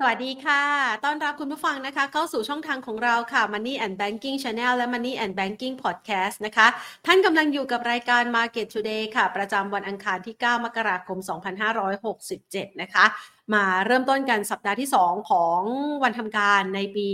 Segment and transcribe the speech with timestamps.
[0.00, 0.62] สวัสดีค่ะ
[1.04, 6.66] ต้อนรับคุณผู้ฟังนะคะ เข้าสู่ช่องทางของเราค่ะ Money and Banking Channel และ Money and Banking Podcast นะคะ
[7.06, 11.18] ท่านกำลังอยู่กับรายการ Market Today ค่ะ ประจำวันอังคารที่ 9 มกราคม
[12.00, 13.04] 2567 นะคะ
[13.54, 15.60] มาเริ่มต้นกันสัปดาห์ที่ 2 ของ
[16.02, 17.06] วันทำการในปี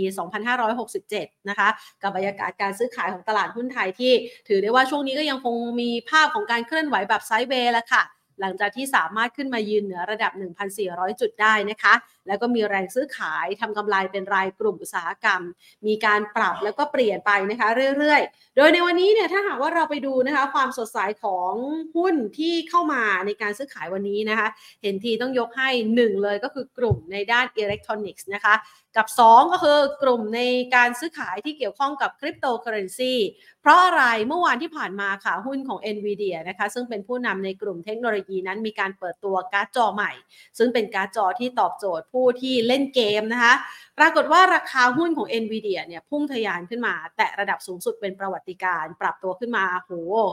[0.71, 1.69] 2567 นะคะ
[2.01, 4.13] กับบรรยากาศการซื้อขายของตลาดหุ้นไทยที่
[4.47, 8.03] ถือได้ว่าช่วงนี้ก็ยังคงมีภาพของการเคลื่อนไหวแบบไซด์เวย์ล้วค่ะ
[8.41, 10.31] หลังจากที่สามารถขึ้นมายืนเหนือระดับ
[10.75, 11.93] 1,400 จุดได้นะคะ
[12.27, 15.41] แล้วก็มีแรงซื้อขายทำกำไรเป็นรายกลุ่มอุตสาหกรรม
[15.87, 21.53] มีการปรับแล้วก็เปลี่ยนไปนะคะเรื่อยๆ โดยในวันนี้เนี่ยถ้าหากว่าเราไปดูนะคะความสดใสของ
[21.97, 24.47] หุ้นที่เข้ามาในการซื้อขายวันนี้นะคะ
[24.81, 28.55] เห็นทีต้องยกให้ 1 เลยก็คือกลุ่มในด้านอิเล็กทรอนิกส์นะคะ
[28.97, 30.41] กับ 2 ก็คือกลุ่มใน
[30.75, 33.13] การซื้อขายที่เกี่ยวข้องกับคริปโตเคอร์เรนซี
[33.61, 40.11] เพราะอะไรเมื่อวานที่ผ่านมาค่ะหุ้นของ NVIDIA นะคะซึ่งเป็นผู้นำในกลุ่มเทคโนโลยีนั้นมีการเปิดตัวการ์ดจอใหม่
[40.57, 43.53] ซึ่งเป็นการ์ดจอที่ตอบโจทย์ผู้ที่เล่นเกมนะคะ
[43.99, 49.91] ปรากฏว่าราคาหุ้นของ NVIDIA เนี่ยพุ่งทะยานขึ้นมา แตะระดับสูงสุดเป็นประวัติการ ปรับตัวขึ้นมาโห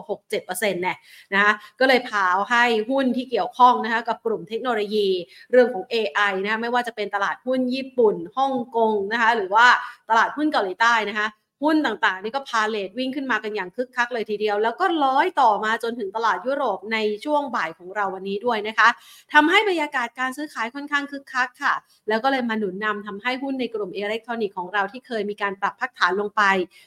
[0.08, 0.98] 6-7%เนี่ย
[1.34, 5.08] นะคะก็เลยพาวให้หุ้นที่เกี่ยวข้องนะคะกับกลุ่มเทคโนโลยี
[5.50, 9.66] เรื่องของ AI นะคะไม่ว่าจะเป็นตลาดหุ้นญี่ปุ่นฮ่องกงนะคะหรือว่า
[10.10, 11.26] ตลาดหุ้นเกาหลีใต้นะคะ
[11.62, 18.88] หุ้นต่างๆ นี่ก็พาเลทวิ่งขึ้นมากันอย่างคึกคักเลยทีเดียว แล้วก็ร้อยต่อมาจนถึงตลาดยุโรปในช่วงบ่ายของเราวันนี้ด้วยนะคะ
[19.32, 21.74] ทำให้บรรยากาศการซื้อขายค่อนข้างคึกคักค่ะ
[22.08, 26.42] แล้วก็เลยมาหนุนนำทำให้หุ้นในกลุ่มอิเล็กทรอนิกส์ของเราที่เคยมีการปรับพักฐานลงไป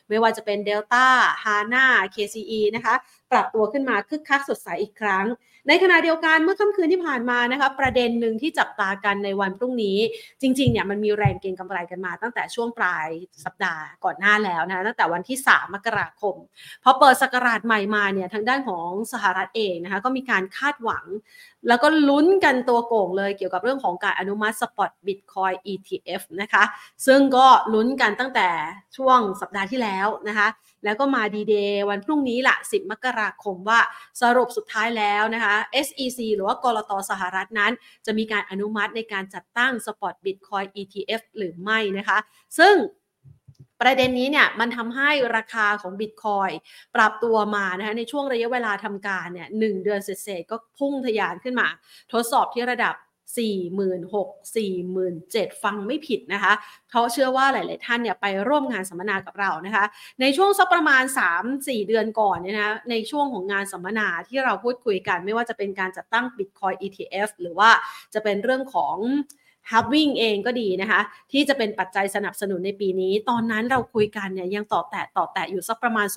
[0.10, 1.06] ไม่ว่าจะเป็น Delta
[1.44, 1.86] HANA
[2.16, 2.96] KCE นะคะ
[3.34, 5.26] ปรับตัวขึ้นมาคึกคักสดใสอีกครั้ง
[5.68, 9.98] ในขณะเดียวกันเมื่อค่ำคืนที่ผ่านมานะคะประเด็นหนึ่งที่จับตากันในวันพรุ่งนี้
[10.42, 13.08] จริงๆเนี่ยมันมีแรงเก็งกำไรกันมา ตั้งแต่ช่วงปลาย
[13.46, 16.36] สัปดาห์ก่อนหน้าแล้วนะตั้งแต่วันที่ 3 มกราคม
[16.84, 21.06] พอเปิดสกราชใหม่มาเนี่ยทางด้านของสหรัฐเองนะคะก็มีการคาดหวัง
[21.68, 26.64] แล้วก็ลุ้นกันตัวโก่งเลยเกี่ยวกับเรื่องของการอนุมัติสปอตบิตคอย ETF นะคะ
[27.06, 28.50] ซึ่งก็ลุ้นกันตั้งแต่
[28.98, 30.48] ช่วงสัปดาห์ที่แล้วนะคะ
[30.86, 33.80] แล้วก็มาดีเดย์วันพรุ่งนี้ละ10 มกราคมว่า
[34.22, 37.72] สรุปสุดท้ายแล้วนะคะ SEC หรือว่ากรตสหรัฐนั้น
[38.06, 42.18] จะมีการอนุมัติในการจัดตั้ง Spot Bitcoin ETF หรือไม่นะคะ
[42.60, 42.76] ซึ่ง
[43.82, 46.50] ประเด็นนี้เนี่ยมันทำให้ราคาของบิตคอย
[46.96, 51.68] ปรับตัวมานะคะในช่วงระยะเวลาทำการเนี่ยหเดือนเศษก็พุ่งทะยานขึ้นมา
[52.14, 52.96] ทดสอบที่ระดับ
[53.36, 56.54] 4 6 0 0 4 7ฟังไม่ผิดนะคะ
[56.92, 59.86] เขาเชื่อว่าหลาย ๆ ท่านเนี่ยไปร่วมงานสัมมนากับเรานะคะ
[60.22, 61.04] ในช่วงสักประมาณ
[61.46, 67.70] 3-4 เดือนก่อนเนี่ยนะในช่วงของงานสัมมนาที่เราพูดคุยกัน ไม่ว่าจะเป็นการจัดตั้ง Bitcoin ETF หรือว่า
[68.14, 68.96] จะเป็นเรื่องของ
[69.72, 71.02] ฮับวิ่งเองก็ดีนะคะ
[71.32, 76.08] ที่จะเป็นปัจจัยสนับสนุนในปีนี้ ตอนนั้นเราคุยกันเนี่ยยังต่อแตะต่อแตะอยู่สักประมาณ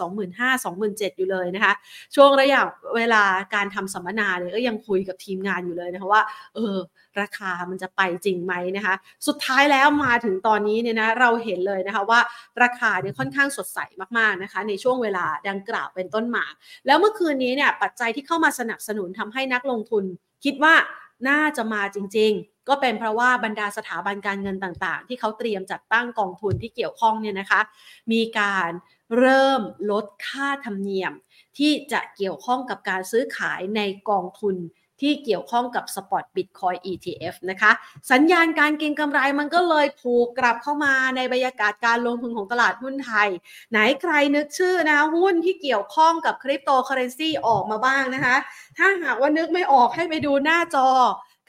[0.54, 1.72] 25,000-27,000 อยู่เลยนะคะ
[2.14, 2.60] ช่วงระยะ
[2.96, 3.22] เวลา
[3.54, 6.22] การทำสัมมนาเนี่ยก็ยังคุยกับทีมงานอยู่เลยนะคะว่า
[6.54, 6.76] เออ
[7.20, 8.94] ราคามันจะไปจริงไหมนะคะ
[9.26, 12.20] สุดท้ายแล้วมาถึงตอนนี้เนี่ยนะเราเห็นเลยนะคะว่า
[12.62, 13.78] ราคาเนี่ยค่อนข้างสดใส
[14.18, 16.44] มากๆนะคะ ในช่วงเวลาดังกล่าวเป็นต้นมา
[16.86, 20.04] แล้วเมื่อคืนนี้เนี่ยปัจจัยที่เข้ามาสนับสนุนทำให้นักลงทุน
[20.44, 20.74] คิดว่า
[21.28, 27.60] น่าจะมาจริง ๆ ก็เป็นเพราะว่าบรรดาสถาบันการเงินต่างๆ ที่เขาเตรียมจัดตั้งกองทุนที่เกี่ยวข้องเนี่ยนะคะ
[28.12, 28.70] มีการ
[29.18, 29.60] เริ่ม
[29.90, 31.12] ลดค่าธรรมเนียม
[31.58, 34.56] ที่จะเกี่ยวข้องกับการซื้อขายในกองทุน
[35.02, 37.70] ที่เกี่ยวข้องกับ Spot Bitcoin ETF นะคะ
[38.12, 43.28] สัญญาณการเก็งกำไรมันก็เลยผูกกลับเข้ามาในบรรยากาศการลงทุนของตลาดหุ้นไทย
[43.70, 48.36] ไหนใครนึกชื่อนะหุ้นที่เกี่ยวข้องกับคริปโตเคอเรนซีออกมาบ้างนะคะ
[48.78, 50.88] ถ้าหากว่านึกไม่ออกให้ไปดูหน้าจอ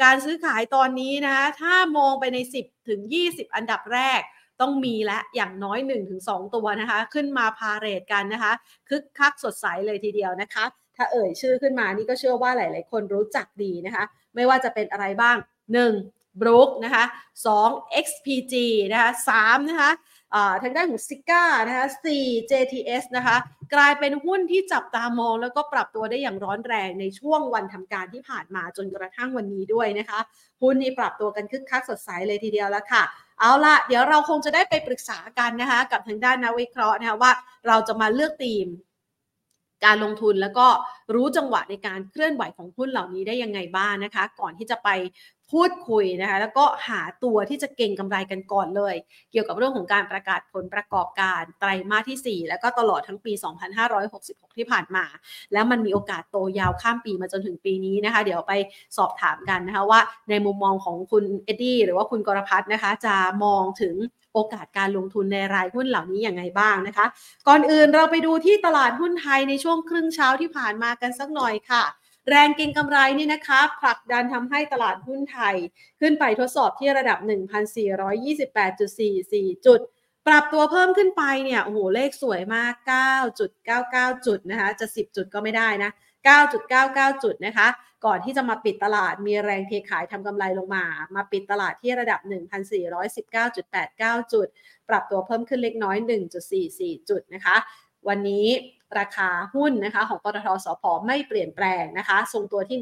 [0.03, 4.21] การซื้อขายตอนนี้นะคะถ้ามองไปใน 10 ถึง 20 อันดับแรก
[4.61, 5.79] ต้องมีและอย่างน้อย
[6.17, 8.53] 1-2 ตัวนะคะ ขึ้นมาพาเรทกันนะคะ
[8.89, 10.65] คึกคักสดใสเลยทีเดียวนะคะ
[10.95, 14.03] ถ้าเอ่ยชื่อขึ้นมานี่ก็เชื่อว่าหลาย ๆ คนรู้จักดีนะคะ
[14.35, 16.41] ไม่ว่าจะเป็นอะไรบ้าง 1.
[16.41, 17.03] b r o o k นะคะ
[17.53, 18.05] 2.
[18.05, 18.53] XPG
[18.91, 19.09] นะคะ
[19.39, 19.91] 3 นะคะ
[20.63, 21.87] ทางด้านของซิก้านะคะ
[22.19, 23.37] 4 JTS นะคะ
[23.73, 30.19] กลายเป็นหุ้นที่จับตามอง แล้วก็ปรับตัวได้อย่างร้อนแรงในช่วงวันทำการที่ผ่านมาจนกระทั่งวันนี้ด้วยนะคะ
[30.61, 33.03] หุ้นนี้ปรับตัวกันคึกคักสดใสเลยทีเดียวแล้วค่ะ
[33.39, 37.31] เอาละเดี๋ยวเราคงจะได้ไปปรึกษากันนะคะ กับทางด้านนักวิเคราะห์นะคะว่า
[37.67, 38.67] เราจะมาเลือกธีม
[39.85, 40.67] การลงทุนแล้วก็
[41.15, 44.89] รู้จังหวะในการเคลื่อนไหวของหุ้นเหล่านี้ได้ยังไงบ้างนะคะ ก่อนที่จะไป
[45.53, 48.95] พูดคุยนะคะแล้วก็หาตัวที่จะเก่งกำไรกันก่อนเลย
[49.31, 53.33] เกี่ยวกับเรื่องของการประกาศผลประกอบการไตรมาสที่ 4 แล้วก็ตลอดทั้งปี
[53.95, 55.05] 2566 ที่ผ่านมา
[55.53, 58.53] แล้วมันมีโอกาสโตยาวข้ามปีมาจนถึงปีนี้นะคะ เดี๋ยวไป
[58.97, 59.99] สอบถามกันนะคะว่า
[60.29, 63.95] ในมุมมองของคุณเอ็ดดี้หรือว่าคุณกรพัฒน์นะคะ จะมองถึง
[64.33, 67.05] โอกาสการลงทุนในรายหุ้นเหล่านี้อย่างไงบ้างนะคะ
[67.47, 71.83] ก่อนอื่นเราไปดูที่ตลาดหุ้นไทยในช่วงครึ่งเช้าที่ผ่านมากันสักหน่อยค่ะ
[72.29, 75.55] แรงเก็งกำไรนี่นะคะผลักดันทำให้ตลาดหุ้นไทย
[75.99, 79.79] ขึ้นไปทดสอบที่ระดับ 1,428.44 จุด
[80.27, 82.73] ปรับตัวเพิ่มขึ้นไปเนี่ยโอ้โหเลขสวยมาก
[83.33, 85.91] 9.99 จุดนะคะจะ 10 จุดก็ไม่ได้นะ
[87.11, 87.67] 9.99 จุดนะคะ
[88.05, 90.85] ก่อนที่จะมาปิดตลาดมีแรงเทขายทำกำไรลงมา
[91.15, 92.19] มาปิดตลาดที่ระดับ
[93.07, 94.47] 1,419.89 จุด
[94.89, 95.97] ปรับตัวเพิ่มขึ้นเล็กน้อย
[96.53, 97.55] 1.44 จุดนะคะ
[98.07, 98.47] วันนี้
[98.99, 102.77] ราคาหุ้นนะคะของปตทสพไม่เปลี่ยนแปลงนะคะทรงตัวที่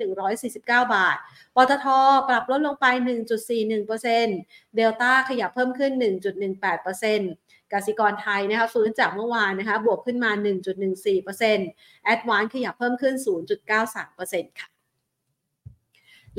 [0.50, 1.18] 149 บาท
[1.56, 1.88] ปตท
[2.30, 2.86] ปรับลดลงไป
[3.62, 5.92] 1.41%เดลต้าขยับเพิ่มขึ้น
[6.62, 10.32] 1.18%กสิกรไทยนะคะฟื้นจากเมื่อวานนะคะบวกขึ้นมา
[10.98, 13.16] 1.14%แอดวานขยับเพิ่มขึ้น
[13.88, 14.75] 0.93%ค่ะ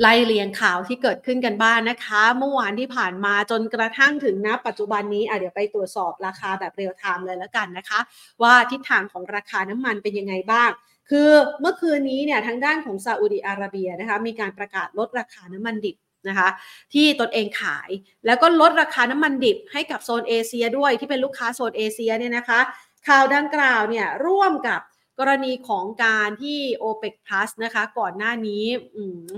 [0.01, 7.99] ไล่เรียงข่าวที่เกิดขึ้นกันบ้างนะคะ เมื่อวานที่ผ่านมาจนกระทั่งถึงณปัจจุบันนี้อะเดี๋ยวไปตรวจสอบราคาแบบเรียลไทม์เลยแล้วกันนะคะ
[8.43, 10.69] ว่าทิศทางของราคาน้ำมันเป็นยังไงบ้าง
[11.09, 11.29] คือ
[11.61, 15.95] เมื่อคืนนี้เนี่ยทางด้านของซาอุดีอาระเบียนะคะมีการประกาศลดราคาน้ำมันดิบ
[16.29, 16.49] นะคะ
[16.93, 17.89] ที่ตนเองขาย
[18.25, 22.59] แล้วก็ลดราคาน้ำมันดิบให้กับโซนเอเชียด้วยที่เป็นลูกค้าโซนเอเชียเนี่ยนะคะ
[23.07, 24.81] ข่าวดังกล่าวเนี่ยร่วมกับ
[25.19, 28.63] กรณีของการที่ o p e ป Plus นะคะก่อนหน้านี้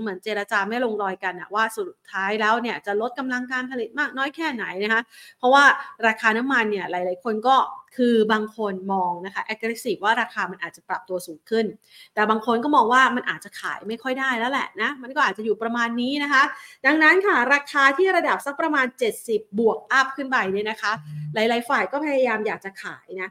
[0.00, 5.00] เหมือนเจรจาไม่ลงรอยกันอะว่าสุดท้ายแล้วเนี่ยจะลดกำลังการผลิตมากน้อยแค่ไหนนะคะ
[5.38, 5.64] เพราะว่า
[6.06, 7.56] ราคาน้ำมันเนี่ยหลาย ๆ คนก็
[7.96, 11.66] คือบางคนมองนะคะ aggressive ว่าราคามันอาจจะปรับตัวสูงขึ้น
[12.14, 16.42] แต่บางคนก็มองว่ามันอาจจะขายไม่ค่อยได้แล้วแหละนะ มันก็อาจจะอยู่ประมาณนี้นะคะ
[16.86, 18.86] ดังนั้นค่ะ ราคาที่ระดับสักประมาณ
[19.22, 20.92] 70 บวกอัพขึ้นไปเนี่ยนะคะ
[21.34, 23.30] หลาย ๆ ฝ่ายก็พยายามอยากจะขายนะ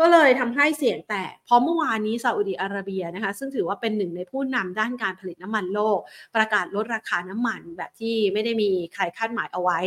[0.00, 5.98] ก็เลยทำให้เสียงแตก เพราะเมื่อวานนี้ซาอุดีอาระเบียนะคะ ซึ่งถือว่าเป็นหนึ่งในผู้นำด้านการผลิตน้ำมันโลก
[6.36, 9.78] ประกาศลดราคาน้ำมันแบบที่ไม่ได้มีใครคาดหมายเอาไว้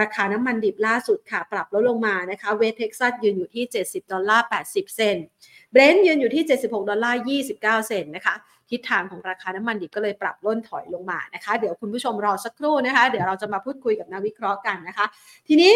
[0.00, 5.26] ราคาน้ำมันดิบล่าสุดค่ะ ปรับลดลงมานะคะ เวสเท็กซัสยืนอยู่ที่ 70 ดอลลาร์ 80 เซนต์
[5.72, 7.20] เบรนท์ยืนอยู่ที่ 76 ดอลลาร์
[7.52, 8.34] 29 เซนต์นะคะ
[8.70, 15.06] ทิศทางของราคาน้ำมันดิบก็เลยปรับล่นถอยลงมานะคะ เดี๋ยวคุณผู้ชมรอสักครู่นะคะ เดี๋ยวเราจะมาพูดคุยกับนักวิเคราะห์กันนะคะ
[15.48, 15.72] ทีนี้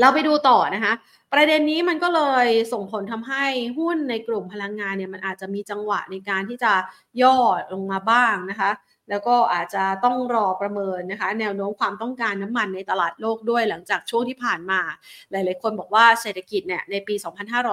[0.00, 0.92] เราไปดูต่อนะคะ
[1.32, 3.44] ประเด็นนี้มันก็เลยส่งผลทำให้
[3.78, 6.72] หุ้นในกลุ่มพลังงานเนี่ยมันอาจจะมีจังหวะในการที่จะ
[7.22, 7.36] ย่อ
[7.72, 8.70] ลงมาบ้างนะคะ
[9.10, 14.80] แล้วก็อาจจะต้องรอประเมินนะคะ แนวโน้มความต้องการน้ำมันในตลาดโลกด้วยหลังจากช่วงที่ผ่านมา
[15.30, 17.14] หลาย ๆ คนบอกว่าเศรษฐกิจเนี่ยในปี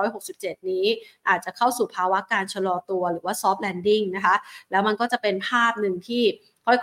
[0.04, 0.86] 2567 นี้
[1.30, 4.36] อาจจะเข้าสู่ภาวะการชะลอตัวหรือว่า soft landing นะคะ
[4.72, 6.24] แล้วมันก็จะเป็นภาพหนึ่งที่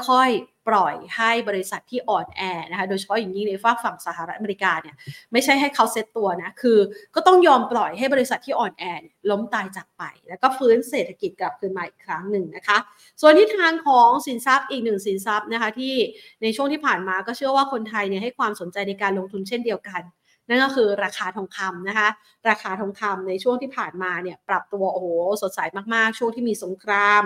[0.08, 4.96] ค่อย ๆ ปล่อยให้บริษัทที่อ่อนแอนะคะโดยเฉพาะอย่างยิ่งในฝากฝั่งสหรัฐอเมริกาเนี่ย
[5.32, 6.78] ไม่ใช่ให้เขาเซตตัวนะคือ
[7.14, 8.84] ก็ต้องยอมปล่อยให้บริษัทที่อ่อนแอ
[9.31, 12.78] ล้มตายจากไป แล้วก็ฟื้นเศรษฐกิจกลับคืนมาอีกครั้งหนึ่งนะคะ
[13.20, 15.94] ส่วนที่ทางของสินทรัพย์อีกหนึ่งสินทรัพย์นะคะที่
[16.43, 20.02] ในช่วงที่ผ่านมาก็เชื่อว่าคนไทยเนี่ยให้ความสนใจในการลงทุนเช่นเดียวกัน
[20.49, 22.08] นั่นก็คือราคาทองคำนะคะ
[22.49, 25.06] ราคาทองคำในช่วงที่ผ่านมาเนี่ยปรับตัวโอ้โห
[25.43, 25.61] สดใส
[25.94, 27.23] มากๆ ช่วงที่มีสงคราม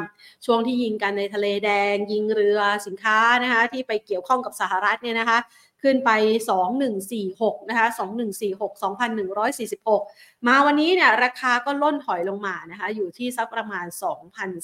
[0.47, 5.39] ช่วงที่ยิงกันในทะเลแดง ยิงเรือสินค้านะคะที่ไปเกี่ยวข้องกับสหรัฐเนี่ยนะคะ
[5.83, 6.11] ขึ้นไป
[6.91, 7.87] 2146 นะคะ
[8.57, 8.71] 2146
[9.79, 13.87] 2146 มาวันนี้เนี่ยราคาก็ล่นถอยลงมานะคะ อยู่ที่สักประมาณ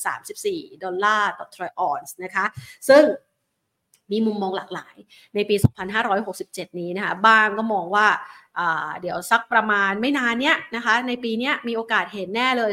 [0.03, 2.45] 2,034 ดอลลาร์ต่อทรอยออนซ์นะคะ
[2.89, 3.05] ซึ่ง
[4.13, 4.97] มีมุมมองหลากหลาย
[5.35, 5.57] ในปี
[6.17, 8.07] 2567 นี้นะคะ บ้างก็มองว่า
[9.01, 12.73] เดี๋ยวสักประมาณไม่นานเนี้ยนะคะ ในปีนี้มีโอกาสเห็นแน่เลย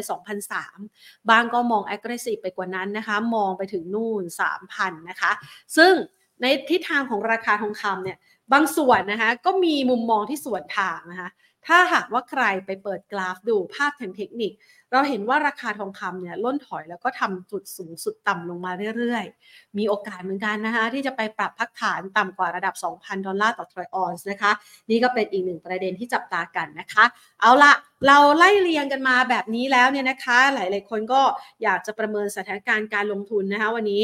[0.63, 4.24] 2,300 บ้างก็มอง aggressive ไปกว่านั้นนะคะ มองไปถึงนู่น
[4.62, 5.31] 3,000 นะคะ
[5.78, 5.94] ซึ่ง
[6.42, 8.18] ในทิศทางของราคาทองคำเนี่ย
[8.54, 11.29] บางส่วนนะคะก็มีมุมมองที่สวนทางนะคะ
[11.68, 14.51] ถ้าหากว่าใครไปเปิดกราฟดูภาพทางเทคนิค
[14.91, 24.51] เราเห็นว่าราคาทองคำเนี่ยล่นถอยแล้วก็ทำจุดสูงสุดต่ำลงมาเรื่อยๆ มีโอกาสเหมือนกันนะคะที่จะไปปรับพักฐานต่ำกว่าระดับ 2,000 ดอลลาร์ต่อทรอยออนซ์นะคะ
[24.89, 27.06] นี่ก็เป็นอีกหนึ่งประเด็นที่จับตากันนะคะ
[27.41, 27.74] เอาละ
[28.08, 31.22] เราไล่เรียงกันมาแบบนี้แล้วเนี่ยนะคะ หลายๆคนก็
[31.63, 34.03] อยากจะประเมินสถานการณ์การลงทุนนะคะวันนี้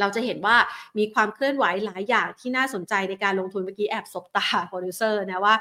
[0.00, 0.56] เราจะเห็นว่า
[0.98, 5.54] มีความเคลื่อนไหวหลายอย่างที่น่าสนใจในการลงทุนเมื่อกี้แอบสบตาโปรดิวเซอร์นะว่า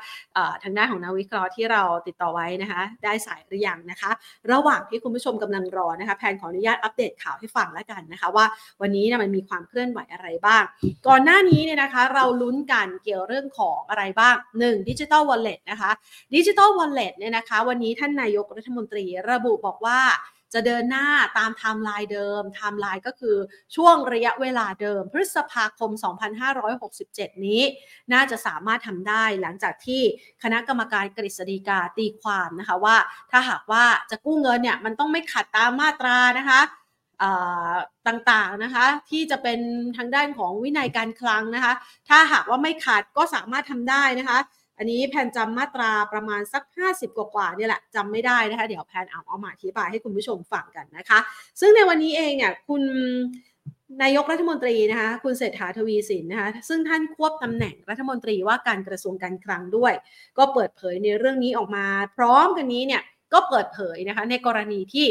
[0.63, 4.11] ทางด้านของนักวิเคราะห์ที่เราติดต่อไว้นะคะ ได้สายหรือยังนะคะ
[4.51, 8.45] ระหว่างที่คุณผู้ชมกำลังรอนะคะแพนขออนุญาตอัปเดตข่าวให้ฟังแล้วกันนะคะ ว่า
[8.81, 10.63] วันนี้นะมันมีความเคลื่อนไหวอะไรบ้าง
[11.07, 15.91] ก่อนหน้านี้เนี่ยนะคะเราลุ้นกันเกี่ยวเรื่องของอะไรบ้าง1ดิจิทัลวอลเล็ตนะคะ
[16.35, 19.99] ดิจิทัลวอลเล็ตเนี่ยนะคะ วันนี้ท่านนายกรัฐมนตรีระบุบอกว่า
[20.53, 23.37] จะเดินหน้าตามไทม์ไลน์เดิมไทม์ไลน์ก็คือ
[23.75, 25.91] ช่วงระยะเวลาเดิม พฤษภาคม
[26.67, 27.61] 2567 นี้
[28.13, 30.01] น่าจะสามารถทำได้หลังจากที่
[30.43, 32.97] คณะกรรมการกฤษฎีกาตีความนะคะว่า
[33.31, 36.61] ถ้าหากว่าจะกู้เงินเนี่ยมันต้องไม่ขัดตามมาตรานะคะ
[38.07, 39.59] ต่างๆนะคะที่จะเป็น
[39.97, 41.73] ทางด้านของวินัยการคลังนะคะ
[42.09, 44.39] ถ้าหากว่าไม่ขัดก็สามารถทำได้นะคะ
[44.79, 51.19] อันนี้แพนจำมาตราประมาณสัก 50 กว่าๆเนี่ยแหละจำไม่ได้นะคะ เดี๋ยวแพนเอาเอามาอธิบายให้คุณผู้ชมฟังกันนะคะ
[51.59, 52.81] ซึ่งในวันนี้เองเนี่ยคุณ
[54.03, 59.93] นายกรัฐมนตรีนะคะคุณเศรษฐาทวีสินนะคะซึ่งท่านควบตำแหน่งรัฐมนตรีว่าการกระทรวงการคลังด้วย
[60.37, 61.85] ก็เปิดเผยในเรื่องนี้ออกมา
[62.17, 63.01] พร้อมกันนี้เนี่ย
[63.33, 65.07] ก็เปิดเผยนะคะในกรณีที่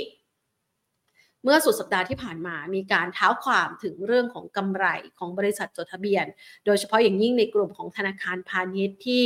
[1.48, 4.84] มื่อสุดสัปดาห์ที่ผ่านมามีการเท้าความถึงเรื่องของกำไร
[5.18, 6.26] ของบริษัทจดทะเบียน
[6.66, 9.24] โดยเฉพาะอย่างยิ่งในกลุ่มของธนาคารพาณิชย์ที่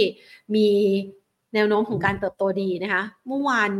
[0.54, 0.68] มี
[1.54, 3.72] แนวโน้มของการเติบโตดีนะคะ เมื่อวัน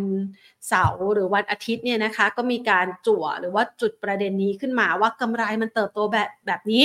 [0.68, 6.84] เสาร์หรือวันอาทิตย์เนี่ยนะคะ ก็มีการจั่วหรือว่าจุดประเด็นนี้ขึ้นมาว่ากำไรมันเติบโตแบบแบบนี้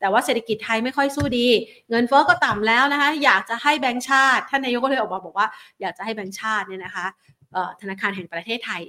[0.00, 1.48] แต่ว่าเศรษฐกิจไทยไม่ค่อยสู้ดี
[1.90, 5.46] เงินเฟ้อก็ต่ำแล้วนะคะ อยากจะให้แบงก์ชาติ ท่านนายกก็เลยออกมาบอกว่า
[5.80, 7.06] อยากจะให้แบงก์ชาติเนี่ยนะคะ
[7.80, 8.82] ธนาคารแห่งประเทศไทย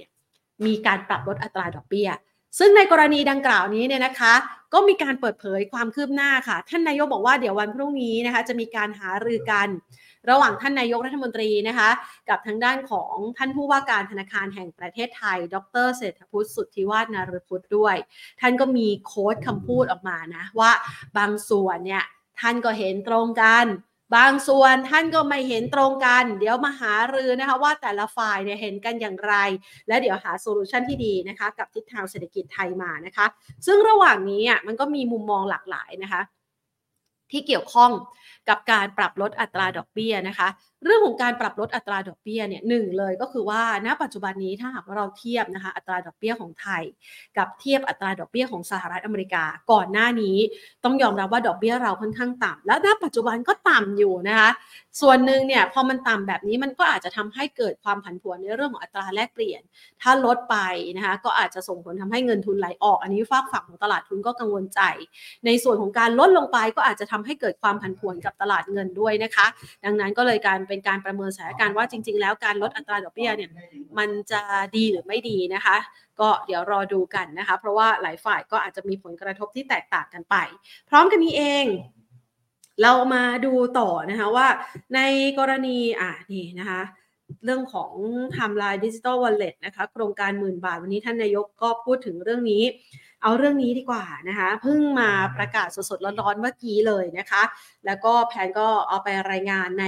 [0.66, 2.10] มีการปรับลดอัตราดอกเบี้ย
[2.58, 4.34] ซึ่งในกรณีดังกล่าวนี้เนี่ยนะคะ
[4.72, 9.68] ก็มีการเปิดเผยความคืบหน้าค่ะ ท่านนายกบอกว่าเดี๋ยววันพรุ่งนี้นะคะจะมีการหารือกัน
[10.30, 11.90] ระหว่างท่านนายกรัฐมนตรีนะคะ
[12.28, 17.96] กับทางด้านของท่านผู้ว่าการธนาคารแห่งประเทศไทย ดรเศรษฐพุทธสุทธิวาฒนารพุทธด้วย
[18.40, 20.72] ท่านก็มีโค้ดคำพูดออกมานะว่า
[21.18, 22.04] บางส่วนเนี่ย
[22.40, 23.64] ท่านก็เห็นตรงกัน
[24.16, 29.34] บางส่วนท่านก็ไม่เห็นตรงกัน เดี๋ยวมาหารือนะคะว่าแต่ละฝ่ายเนี่ยเห็นกันอย่างไร
[29.88, 33.26] และเดี๋ยวหา solution ที่ดีนะคะกับทิศทางเศรษฐกิจไทยมานะคะ
[33.66, 36.22] ซึ่งระหว่างนี้อะมันก็มีมุมมองหลากหลายนะคะ
[37.30, 37.90] ที่เกี่ยวข้อง
[38.48, 40.48] กับการปรับลดอัตราดอกเบี้ยนะคะ
[40.84, 46.82] เรื่องของการปรับลดอัตราดอกเบี้ยเนี่ยหนึ่งเลยก็คือว่าณปัจจุบันนี้ถ้าหากว่าเราเทียบนะคะอัตราดอกเบี้ยของไทย
[47.38, 50.36] กับเทียบอัตราดอกเบี้ยของสหรัฐอเมริกา ก่อนหน้านี้
[50.84, 54.50] ต้องยอมรับว่าดอกเบี้ยเราค่อนข้างต่ำแล้วณปัจจุบันก็ต่ำอยู่นะคะ
[55.00, 59.62] ส่วนหนึ่งเนี่ยพอมันต่ำแบบนี้มันก็อาจจะทำให้เกิดความผันผวนในเรื่องของอัตราแลกเปลี่ยน
[60.02, 60.56] ถ้าลดไป
[60.96, 64.80] นะคะก็อาจจะส่งผลทำให้เงินทุนไหลออก อันนี้ฝากฝั่งของตลาดทุนก็กังวลใจ
[65.46, 69.46] ในส่วนของการลดลงไปก็อาจจะทำให้เกิดความผันผวนกับตลาดเงินด้วยนะคะ
[69.84, 73.50] ดังนั้นก็เลยการเป็นการประเมินสถานการณ์ว่าจริง ๆ แล้วการลดอัตราดอกเบี้ยเนี่ย
[73.98, 74.42] มันจะ
[74.76, 75.76] ดีหรือไม่ดีนะคะ
[76.20, 80.36] ก็เดี๋ยวรอดูกันนะคะ เพราะว่าหลายฝ่ายก็อาจจะมีผลกระทบที่แตกต่างกันไป
[80.88, 81.66] พร้อมกันนี้เอง
[82.82, 84.46] เรามาดูต่อนะคะว่า
[84.94, 85.00] ใน
[85.38, 86.80] กรณีอะนี่นะคะ
[87.44, 87.92] เรื่องของ
[88.32, 92.62] ไทม์ไลน์ดิจิทัลวอลเล็ตนะคะโครงการหมื่นบาท วันนี้ท่านนายกก็พูดถึงเรื่องนี้
[93.22, 97.42] เอาเรื่องนี้ดีกว่านะคะเพิ่งมาประกาศสดๆร้อนๆเมื่อกี้เลยนะคะ
[97.86, 99.86] แล้วก็แพนก็เอาไปรายงานใน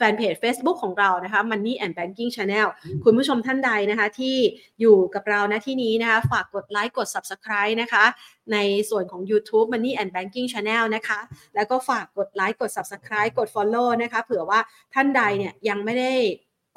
[0.00, 2.68] แฟนเพจ Facebook ของเรานะคะ Money and Banking Channel
[3.04, 4.36] คุณผู้ชมท่านใดนะคะที่
[4.80, 8.04] อยู่กับเราณที่นี้นะคะ ฝากกดไลค์กด Subscribe นะคะ
[8.52, 8.56] ใน
[8.90, 11.18] ส่วนของ YouTube Money and Banking Channel นะคะ
[11.54, 14.60] แล้วก็ฝากกดไลค์กด Subscribe กด Follow นะคะเผื่อว่า
[14.94, 16.12] ท่านใดเนี่ยยังไม่ได้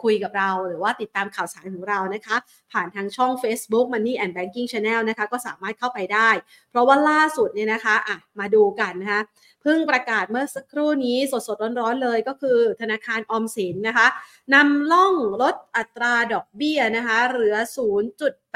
[0.03, 2.35] คุยกับเราหรือว่าติดตามข่าวสารของเรานะคะ
[2.71, 6.29] ผ่านทางช่อง Facebook Money and Banking Channel นะคะ ก็สามารถเข้าไปได้
[6.69, 9.21] เพราะว่าล่าสุดเนี่ยนะคะอะมาดูกันนะคะ
[9.63, 14.08] เพิ่งประกาศเมื่อสักครู่นี้สดๆร้อนๆเลยก็คือธนาคารออมสินนะคะ
[14.53, 17.55] นำล่องลดอัตราดอกเบี้ยนะคะเหลือ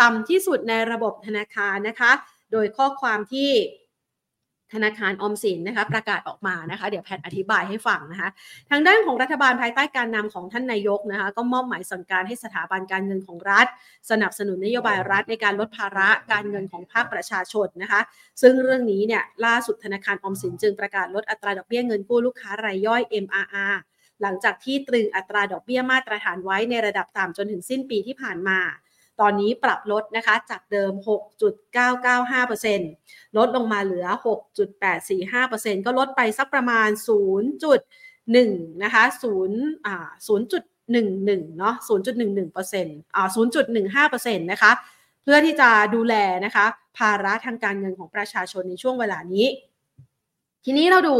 [0.00, 2.12] ต่ำที่สุดในระบบธนาคารนะคะ
[2.52, 3.50] โดยข้อความที่
[4.74, 8.28] ธนาคารออมสินนะคะประกาศออกมานะคะ เดี๋ยวแพทอธิบายให้ฟังนะคะ
[8.70, 13.66] ทางด้านของรัฐบาลภายใต้การนำของท่านนายกนะคะ ก็มอบหมายสั่งการให้สถาบันการเงินของรัฐ
[14.10, 18.00] สนับสนุนนโยบายรัฐในการลดภาระการเงินของภาคประชาชนนะคะ
[18.42, 23.76] ซึ่งเรื่องนี้เนี่ยล่าสุดธนาคารออมสินจึงประกาศลดอัตราดอกเบี้ยเงินกู้ลูกค้ารายย่อย MRR
[24.22, 28.58] หลังจากที่ตรึงอัตราดอกเบี้ยมาตรฐานไว้ในระดับต่ำจนถึงสิ้นปีที่ผ่านมา
[29.20, 30.92] ตอนนี้ปรับลดนะคะจากเดิม
[32.70, 34.06] 6.995%ลดลงมาเหลือ
[34.96, 36.88] 6.845%ก็ลดไปสักประมาณ
[37.66, 39.04] 0.1นะคะ
[39.44, 39.96] 0อ่า
[40.28, 44.72] 0.11เนาะ0.11%อ่า0.15%นะคะ
[45.22, 46.14] เพื่อที่จะดูแล
[46.44, 46.66] นะคะ
[46.98, 49.46] ภาระทางการเงินของประชาชนในช่วงเวลานี้
[50.64, 51.16] ทีนี้เราดู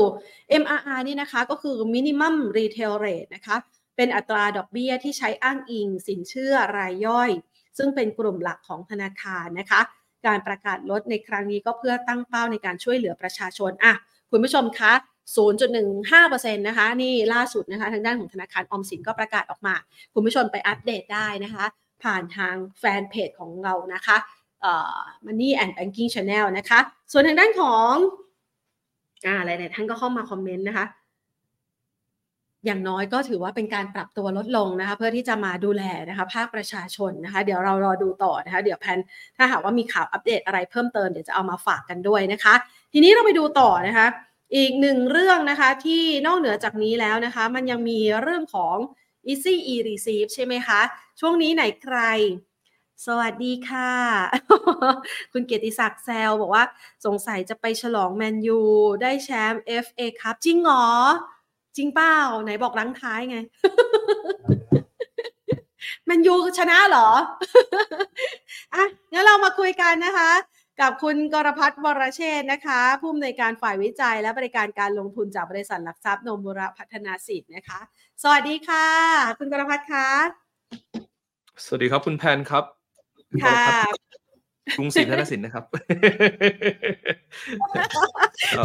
[0.62, 3.56] MRR นี่นะคะก็คือ minimum retail rate นะคะ
[3.96, 7.30] เป็นอัตราดอกเบี้ยที่ใช้อ้างอิงสินเชื่อรายย่อย
[7.78, 9.80] ซึ่งเป็นกลุ่มหลักของธนาคารนะคะ
[10.26, 13.94] การประกาศลดในครั้งนี้ก็เพื่อตั้งเป้าในการช่วยเหลือประชาชนอะ
[14.30, 14.92] คุณผู้ชมคะ
[15.76, 19.74] 0.15%นะคะนี่ล่าสุดนะคะทางด้านของธนาคารออมสินก็ประกาศออกมา
[20.14, 21.64] คุณผู้ชมไปอัปเดตได้นะคะ
[22.02, 24.16] ผ่านทางแฟนเพจของเรานะคะ
[24.60, 26.78] เอ่อ Money and Banking Channel นะคะ
[27.12, 27.92] ส่วนทางด้านของ
[29.26, 30.86] อ่าหลายๆท่านก็เข้ามาคอมเมนต์นะคะ
[32.64, 38.98] อย่างน้อยก็ถือว่าเป็นการปรับตัวลดลงนะคะเพื่อที่จะมาดูแลนะคะภาคประชาชนนะคะ เดี๋ยวเรารอดูต่อนะคะ เดี๋ยวแพน
[39.36, 42.54] ถ้าหากว่ามีข่าวอัปเดตอะไรเพิ่มเติมเดี๋ยวจะเอามาฝากกันด้วยนะคะ
[42.92, 44.06] ทีนี้เราไปดูต่อนะคะ
[44.56, 48.76] อีกหนึ่งเรื่องนะคะที่นอกเหนือจากนี้แล้วนะคะ มันยังมีเรื่องของ
[49.32, 50.80] easy e receive ใช่ไหมคะ
[51.20, 51.98] ช่วงนี้ไหนใคร
[53.06, 53.92] สวัสดีค่ะ
[55.32, 56.64] คุณเกียรติศักดิ์แซวบอกว่า
[57.04, 58.60] สงสัยจะไปฉลองแมนยู
[59.02, 60.86] ได้แชมป์ FA ครับจริงเหรอ
[61.76, 63.36] จริงเปล่าไหนบอกลังท้ายไง
[66.06, 67.08] แมนยูชนะเหรอ
[68.74, 70.30] อะงั้นเรามาคุยกันนะคะ
[70.80, 77.80] กับคุณกรพัฒน์วรเชษนะคะ ผู้อำนวยการฝ่ายวิจัยและบริการการลงทุนจากบริษัทหลักทรัพย์นมบุระพัฒนาสิทธิ์นะคะ
[78.22, 78.86] สวัสดีค่ะ
[79.38, 80.08] คุณกรพัฒน์คะ
[81.64, 82.64] สวัสดีครับคุณแพนครับ
[83.44, 83.62] ค่ะ
[84.78, 85.64] กรุงศรีธนสินนะครับ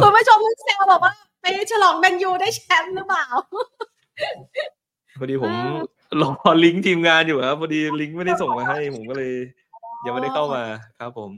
[0.02, 1.27] คุณผู้ชมแซวบอกว่าไป
[1.72, 3.26] ฉลองแมนยูได้แชมป์หรือเปล่า
[5.20, 5.52] พอดีผม
[6.20, 9.32] รอลิงก์ทีมงานอยู่ครับพอดีลิงก์ไม่ได้ส่งมาให้ผมก็เลย
[10.04, 10.62] ยังไม่ได้เข้ามา
[11.00, 11.30] ครับผม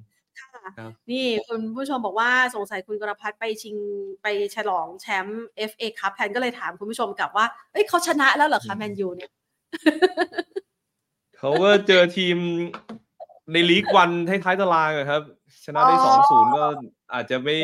[0.78, 3.76] ครับนี่คุณผู้ชมบอกว่าสงสัยคุณกรพัฒน์ไปชิง
[4.22, 4.26] ไป
[4.56, 9.30] ฉลองแชมป์ FA คัพแทนก็เลยถามคุณผู้ชมกลับว่าเอ้ยเขาชนะแล้วเหรอคะแมนยูเนี่ย
[11.38, 12.36] เขาก็เจอทีม
[13.52, 15.22] ในลีกวันท้ายๆตารางอะครับ
[15.64, 16.64] ชนะได้สองศูนย์ก็
[17.14, 17.56] อาจจะไม่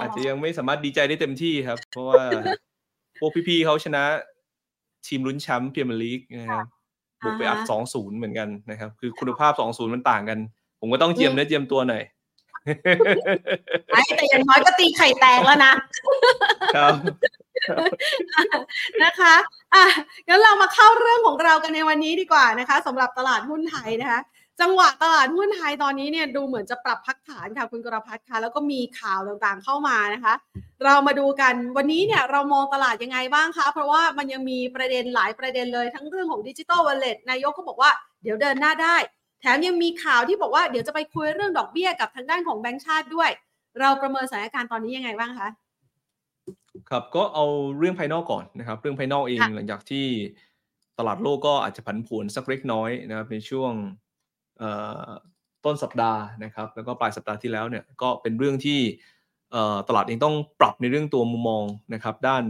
[0.00, 2.22] อาจจะยังไม่สามารถดีใจได้เต็มที่ครับ เพราะว่า
[3.18, 4.02] พวกพี่ๆเขาชนะ
[5.06, 6.66] ทีมลุ้นแชมป์พรีเมียร์ลีกนะครับ
[7.24, 10.38] บุกไปอัดสองศูนย์เหมือนกันนะครับ คือคุณภาพสองศูนย์มันต่างกัน
[10.80, 12.02] ผมก็ต้องเจียมเนื้อเจียมตัวหน่อย
[13.92, 15.72] ไอ้แต่อย่างน้อยก็ตีไข่แตกแล้วนะ
[16.76, 16.94] ครับ
[19.02, 19.34] นะคะ
[19.74, 19.84] อะ
[20.28, 24.20] งั้นเรามาเข้าเรื่องของเรากันในวันนี้ดีกว่านะคะสำหรับตลาดหุ้นไทยนะคะ
[24.60, 30.34] จังหวะตลาดหุ้นไทยตอนนี้เนี่ยดูเหมือนจะปรับพักฐานค่ะคุณกรพัฒน์ค่ะแล้วก็มีข่าวต่างๆเข้ามานะคะ
[30.84, 37.90] เรามาดูกันวันนี้เนี่ยเรามองตลาดยังไงบ้างคะ เพราะว่ามันยังมีประเด็นหลายประเด็นเลยทั้งเรื่องของดิจิ t a ลวอลเล็ตนายกก็บอกว่า
[38.22, 38.96] เดี๋ยวเดินหน้าได้
[39.40, 43.30] แถมยังมีข่าวที่บอกว่าเดี๋ยวจะไปคุยเรื่องดอกเบี้ยกับทางด้านของแบงก์ชาติด้วย
[43.80, 45.48] เราประเมินสถานการณ์ตอนนี้ยังไงบ้างคะ
[46.90, 47.46] ครับก็เอา
[47.78, 50.06] เรื่องภายนอกก่อนนะครับ เรื่องภายนอกเองค่ะหลังจากที่
[50.98, 54.09] ตลาดโลกก็อาจจะผันผวนสักเล็กน้อยนะครับในช่วงเอ่อ
[55.64, 58.80] ต้นสัปดาห์นะครับ แล้วก็ปลายสัปดาห์ที่แล้วเนี่ยก็เป็นเรื่องที่
[59.88, 61.64] ตลาดเองต้องปรับในเรื่องตัวมุมมอง
[61.94, 62.44] นะครับ ด้าน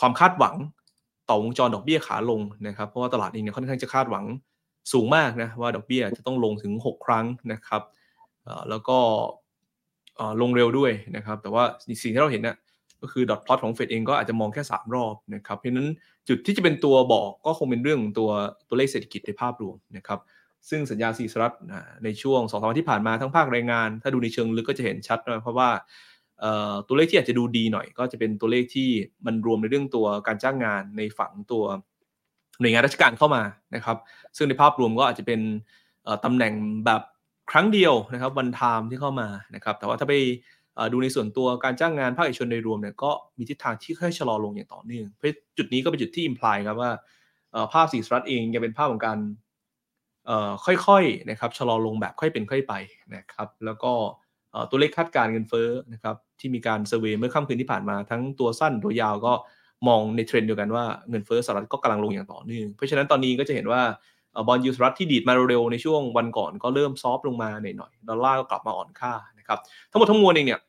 [0.00, 0.54] ความคาดหวัง
[1.28, 4.24] ต่อวงจรดอกเบี้ยขาลงนะครับ เพราะว่าตลาดเองเนี่ยค่อนข้างจะคาดหวัง
[4.92, 7.82] สูงมากนะว่าดอกเบี้ยจะต้องลงถึง 6 ครั้งนะครับ
[8.70, 8.98] แล้วก็
[10.40, 11.64] ลงเร็วด้วยนะครับ แต่ว่า
[12.02, 12.56] สิ่งที่เราเห็นน่ะ
[13.02, 15.88] ก็คือดอทพลอตของเฟดเองก็อาจจะมองแค่ 3 รอบนะครับ เพราะฉะนั้น
[16.28, 18.30] จุดที่จะเป็นตัวบอกก็คงเป็นเรื่องของตัว
[18.68, 20.18] ตัวเลขเศรษฐกิจในภาพรวมนะครับ
[20.68, 21.52] ซึ่งสัญญาสีสรัฐ
[22.04, 25.68] ในช่วงสองสามวันที่ผ่านมาทั้งภาคแรงงาน ถ้าดูในเชิงลึกก็จะเห็นชัดนะเพราะว่า
[26.86, 28.88] ตัวเลขที่อาจจะดูดีหน่อยก็จะเป็นตัวเลขที่
[29.26, 31.64] มันรวมในเรื่องตัวการจ้างงานในฝั่งตัว
[32.60, 33.42] หน่วยงานราชการเข้ามา
[33.74, 33.96] นะครับ
[34.36, 35.40] ซึ่งในภาพรวมก็อาจจะเป็น
[36.24, 36.54] ตำแหน่ง
[36.86, 37.02] แบบ
[37.50, 40.14] ครั้งเดียวนะครับ one time ที่เข้ามานะครับ แต่ว่าถ้าไป
[40.92, 46.90] ดูในส่วนตัวการจ้างงานภาคเอกชนโดยรวมเนี่ยก็มีทิศทางที่ค่อยชะลอลงอย่างต่อเนื่องเพราะจุดนี้ก็เป็นจุดที่ imply ครับว่า
[47.72, 49.18] ภาพฝั่งสหรัฐเองยังเป็นภาพของการ
[50.86, 52.74] ค่อยๆนะครับชะลอลงแบบค่อยเป็นค่อยไป
[53.14, 53.92] นะครับแล้วก็
[54.70, 59.32] ตัวเลขคาดการณ์เงินเฟ้อนะครับที่มีการ survey เมื่อค่ำคืนที่ผ่านมาทั้งตัวสั้นตัวยาวก็
[59.88, 63.82] มองในเทรนด์เดียวกันว่าเงินเฟ้อสหรัฐก็กำลังลงอย่างต่อเนื่องเพราะฉะนั้นตอนนี้ก็จะเห็นว่า
[64.46, 69.58] bond yield สหรัฐที่ดีดมาเร็วๆในช่วงวันก่อนก็เริ่ม soft ลงมาหน่อยๆดอลลาร์ก็กลับมาอ่อนค่านะครับ
[69.90, 70.60] ทั้งหมดทั้งมวลเองเนี่ย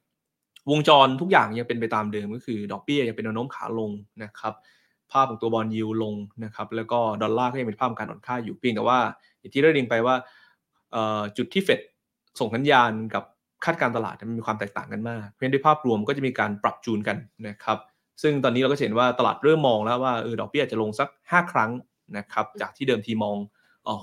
[0.72, 3.92] วงจรทุกอย่างยังเป็นไปตามเดิมก็คือดอกเบี้ยยังเป็นแนวโน้มขาลง
[4.24, 4.54] นะครับ
[5.12, 6.16] ภาพของตัวบอลยิวลง
[6.46, 9.00] นะครับแล้วก็ดอลลาร์ก็ยังเป็นภาพของการอ่อนค่าอยู่เพียงแต่ว่า
[9.40, 10.16] อย่างที่ได้เรียนไปว่า
[11.38, 11.80] จุดที่เฟด
[12.40, 13.24] ส่งสัญญาณกับ
[13.66, 17.18] คาดการตลาดมันมีความแตกต่างกันมาก เพราะฉะนั้นด้วยภาพรวมก็จะมีการปรับจูนกัน
[17.48, 17.78] นะครับ
[18.22, 21.72] ซึ่งตอนนี้เราก็เห็นว่าตลาดเริ่มมองแล้วว่าเออดอกเบี้ยจะลงสัก 5 ครั้ง
[22.18, 23.38] นะครับจากที่เดิมทีมอง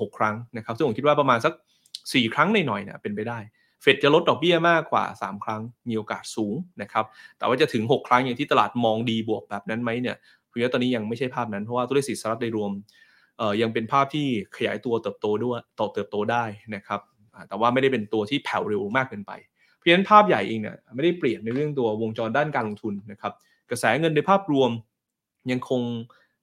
[0.01, 1.53] หกครั้งนะครับซึ่งผมคิดว่าประมาณสัก
[1.93, 3.39] 4 ครั้งหน่อยๆเนี่ยเป็นไปได้
[3.83, 7.05] เฟดจะลดดอกเบี้ยมากกว่า 3 ครั้งมีโอกาสสูงนะครับ
[7.39, 10.17] แต่ว่าจะถึง 6 ครั้งอย่างที่ตลาดมองดีบวกแบบนั้นไหมเนี่ย
[10.55, 12.73] ผมว่าตอนนี้ยังไม่ใช่ภาพนั้น เพราะว่าตัวเลขสินทรัพย์โดยรวม
[13.63, 17.01] ยังเป็นภาพที่ขยายตัวเติบโตด้วยโตเติบโตได้นะครับ
[17.49, 19.33] แต่ว่าไม่ได้เป็นตัวที่แผ่วเร็วมากเกินไป
[19.75, 23.33] เพราะฉะนั้นภาพใหญ่เองเนี่ยไม่ได้เปลี่ยนในเรื่องตัววงจรด้านการลงทุนนะครับ
[23.71, 24.71] กระแสเงินในภาพรวม
[25.51, 25.83] ยังคง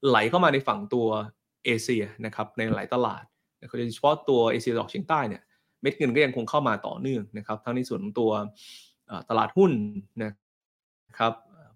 [0.06, 1.06] ไหลเข้ามาในฝั่งตัว
[1.64, 3.22] เอเชียนะครับในหลายตลาด
[3.78, 5.42] โดยเฉพาะตัวเอเชียตะวันออกเฉียงใต้เนี่ย
[5.80, 8.30] เม็ดเงินก็ยังคงเข้ามาต่อเนื่องนะครับทั้งในส่วนของตัว
[9.30, 9.72] ตลาดหุ้น
[10.22, 10.32] นะ
[11.18, 11.32] ครับ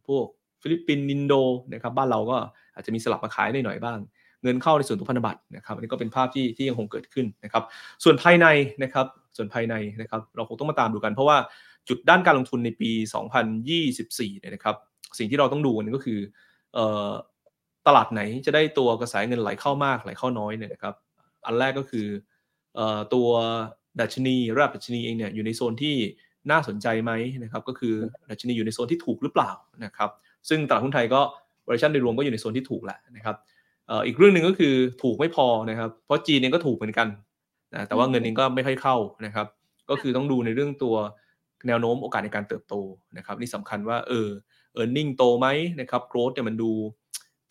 [0.08, 0.26] พวก
[0.62, 1.34] ฟิลิปปินส์อินโด
[1.72, 2.36] นะครับบ้านเราก็
[2.74, 3.98] อาจจะมีสลับมาขายได้หน่อยบ้าง
[4.42, 7.64] เงินเข้าในส่วนตัวพันธบัตรนะครับอันนี้ก็เป็นภาพที่ที่ยังคงเกิดขึ้นนะครับ
[8.04, 8.46] ส่วนภายใน
[8.82, 11.36] นะครับส่วนภายในนะครับเราคงต้องมาตามดูกัน เพราะว่า
[11.88, 12.90] จุดด้านการลงทุนในปี
[13.66, 14.76] 2024เนี่ยนะครับ
[15.18, 16.20] สิ่งที่เราต้องดูกันก็คือ
[16.74, 17.10] เอ่อ
[17.86, 20.94] ตลาดไหนจะได้ตัวกระแสเงินไหลเข้ามากไหลเข้าน้อยเนี่ยนะครับ
[21.46, 22.06] อันแรกก็คือ
[22.74, 23.28] เอ่อตัว
[24.00, 25.96] ดัชนีระดับดัชนีเองเนี่ยอยู่ในโซนที่
[26.50, 27.94] น่าสนใจไหมนะครับก็คือ
[28.30, 29.50] ดัชนีอยู่ในโซนที่ถูกหรือเปล่า
[29.84, 30.10] นะครับ
[30.48, 31.20] ซึ่งตลาดหุ้นไทยก็
[31.66, 33.36] valuation โดยรวมก็อยู่ในโซนที่ถูกแหละนะครับ
[33.86, 37.08] เอ่ออีกเรื่องหนึ่งก็คือถูกไม่พอนะครับ เพราะจีนเองก็ถูกเหมือนกัน
[37.74, 39.46] นะแต่ว่าเงินเองก็ไม่ค่อยเข้านะครับ
[39.90, 40.94] ก็คือต้องดูในเรื่องตัว
[41.66, 42.74] แนวโน้มโอกาสในการเติบโต
[43.16, 44.28] นะครับนี่สำคัญว่าเออ
[44.74, 45.46] earning โตไหม
[45.80, 46.70] นะครับ growth เนี่ยมันดู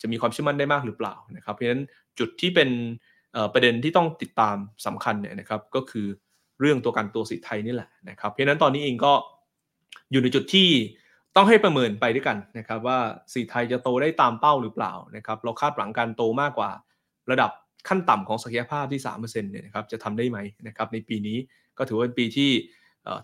[0.00, 1.82] จะมีความเชื่อมั่นได้มากหรือเปล่านะครับ เพราะฉะนั้น
[2.18, 2.70] จุดที่เป็น
[3.52, 4.56] ประเด็นที่ต้องติดตาม
[4.86, 6.06] สำคัญเนี่ยนะครับ ก็คือ
[6.60, 9.12] เรื่องตัวการตัวสิทธิไทยนี่แหละนะครับ เพราะฉะนั้นตอนนี้เองก็
[10.10, 10.68] อยู่ในจุดที่
[11.36, 12.98] ต้องให้ประเมินไปด้วยกันนะครับว่า
[13.32, 16.70] สีไทยจะโตได้ตามเป้าหรือเปล่านะครับเราคาดหวังการโตมากกว่า
[17.30, 17.50] ระดับ
[17.88, 21.38] ขั้นต่ำของศักยภาพที่3%เนี่ยนะครับจะทำได้ไหมนะครับในปีนี้
[21.78, 22.50] ก็ถือว่าเป็นปีที่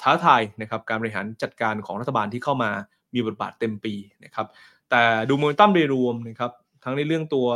[0.03, 2.70] ท้าทายนะครับการบริหารจัดการของรัฐบาลที่เข้ามา
[3.14, 3.94] มีบทบาทเต็มปี
[4.25, 4.46] นะครับ
[4.90, 6.53] แต่ดูโมเมนตัมโดยรวมนะครับ
[6.85, 7.48] ทั้งในเรื่องตัว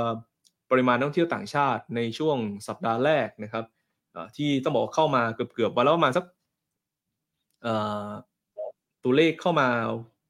[0.71, 2.37] ปริมาณนักท่องเที่ยวต่างชาติในช่วง
[2.69, 3.65] สัปดาห์แรกนะครับ
[4.37, 6.25] ที่ต้องบอกเข้ามาเกือบๆวันละประมาณสัก
[9.05, 9.69] ตัวเลขเข้ามา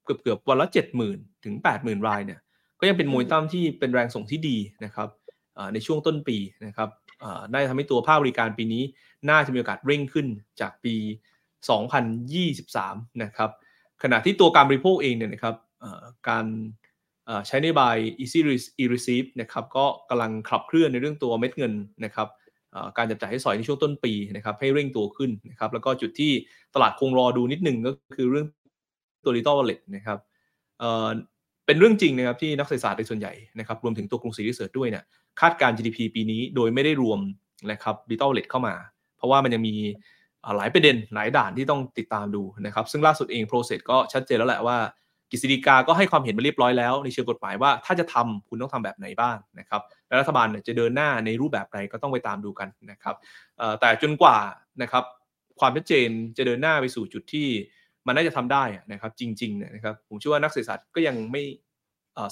[0.07, 2.41] เกือบๆวันละเจ็ดหมื่นถึงแปดหมื่นรายเนี่ย
[2.81, 5.09] ก็ยังเป็นโมเมนตัมที่เป็นแรงส่งที่ดีนะครับ
[5.73, 6.89] ในช่วงต้นปีนะครับ
[7.53, 8.83] ได้ทำให้ตัวภาคบริการปีนี้
[9.31, 10.27] น่าจะมีโอกาสเร่งขึ้น
[10.61, 10.95] จากปี
[12.29, 13.51] 2023 นะครับ
[14.03, 15.55] ขณะที่ตัวการบริโภคเองเนี่ยนะครับ
[16.29, 16.47] การ
[17.47, 18.41] ใช้นโยบาย easy
[18.93, 21.73] receive นะครับก็กำลังขับเคลื่อนในเรื่องตัวเม็ดเงิน
[22.05, 22.29] นะครับ
[22.97, 26.33] การจับจ่ายให้สอยในช่วงต้นปีนะครับให้เร่งตัวขึ้นนะครับแล้วก็จุดที่
[26.75, 28.47] ตลาดคงรอดูนิดนึงก็คือเรื่อง
[29.27, 30.19] ตัว digital wallet นะครับ
[31.67, 35.05] เป็นเรื่องจริงนะครับที่นักเศรษฐศาสตร์ในส่วนใหญ่นะครับรวมถึงตัวกรุงศรีรีเสิร์ชด้วยเนี่ย
[35.41, 37.21] คาดการ GDP ปีนี้โดยไม่ได้รวม
[37.71, 38.75] นะครับ digital wallet เข้ามา
[39.17, 39.75] เพราะว่ามันยังมี
[40.57, 44.79] หลายประเด็นหลายด่านที่ต้องติดตามดูนะครับซึ่งล่าสุดเอง process ก็ชัดเจนแล้วแหละว่า
[45.31, 53.15] กฤษฎีกาก็ให้ความเห็นมาเรียบร้อยแล้ว ในเชิงกฎหมายว่าถ้าจะทำคุณต้องทำแบบไหนบ้างนะครับและรัฐบาลจะเดินหน้าในรูปแบบไหนก็ต้องไปตามดูกันนะครับ
[53.81, 54.39] แต่จนกว่า
[54.83, 55.05] นะครับ
[55.61, 57.49] ความชัดเจนจะเดินหน้าไปสู่จุดที่
[58.07, 61.43] มันน่าจะทำได้นะครับจริงๆนะครับผมเชื่อว่านักเศรษฐศาสตร์ก็ยังไม่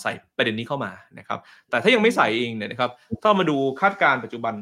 [0.03, 1.39] ใส่ประเด็นนี้เข้ามานะครับ
[1.71, 2.91] แต่ถ้ายังไม่ใส่เองเนี่ยนะครับ
[3.23, 4.55] ถ้ามาดูคาดการณ์ปัจจุบัน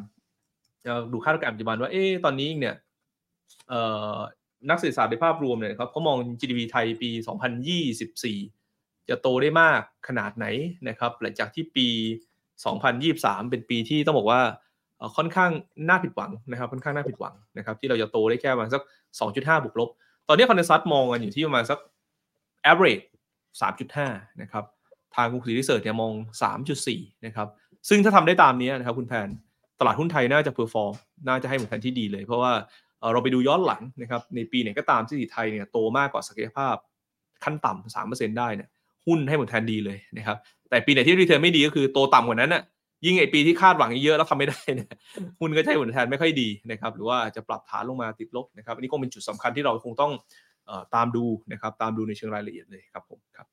[1.13, 2.75] ดูคาดการณ์ปัจจุบันว่าเอ๊ตอนนี้เนี่ย
[4.71, 7.11] นักเศรษฐศาสตร์ในภาพรวมเนี่ยครับเขามอง GDP ไทยปี
[8.29, 10.47] 2024 จะโตได้มากขนาดไหน
[10.89, 11.89] นะครับหลังจากที่ปี
[12.65, 14.41] 2023 เป็นปีที่ต้องบอกว่า
[15.17, 15.51] ค่อนข้าง
[15.89, 18.83] น่าผิดหวังนะครับค่อนข้างน่าผิดหวังนะครับที่เราจะโตได้แค่ประมาณสัก
[19.21, 19.91] 2.5 บวกลบ
[20.29, 21.79] ตอนนี้คอนเนซัสมองกันอยู่ที่ประมาณสัก
[22.71, 23.05] average
[23.61, 24.65] 3.5 นะครับ
[25.17, 26.13] ทางกรุงศรี research เนี่ยมอง
[26.69, 27.49] 3.4 นะครับ
[27.89, 29.29] ซึ่งถ้าทำได้ตามนี้นะครับคุณแพน
[29.81, 30.93] ตลาดหุ้นไทยน่าจะ perform
[31.29, 32.53] น่าจะให้ผลแทนที่ดีเลย เพราะว่า
[33.13, 36.75] เราไปดูย้อนหลังนะครับ ในปีไหนก็ตามที่ไทยเนี่ยโตมากกว่าศักยภาพ
[37.45, 38.69] ขั้นต่ำสามเปอร์เซ็นต์ได้เนี่ย
[39.07, 40.37] หุ้นให้ผลแทนดีเลยนะครับ
[40.69, 42.63] แต่ปีไหนที่ return ไม่ดีก็คือโตต่ำกว่านั้นน่ะ
[43.05, 44.91] ยิ่งไอปีที่คาดหวังเยอะแล้วทำไม่ได้เนี่ย
[45.41, 50.13] หุ้นก็ให้ผลตอบแทนไม่ค่อยดีนะครับหรือว่าจะปรับฐานลงมาติดลบนะครับอันนี้คงเป็นจุดสำคัญที่เราคงต้อง
[50.95, 53.47] ตามดูนะครับตามดูในเชิงรายละเอียดเลยครับผมครับ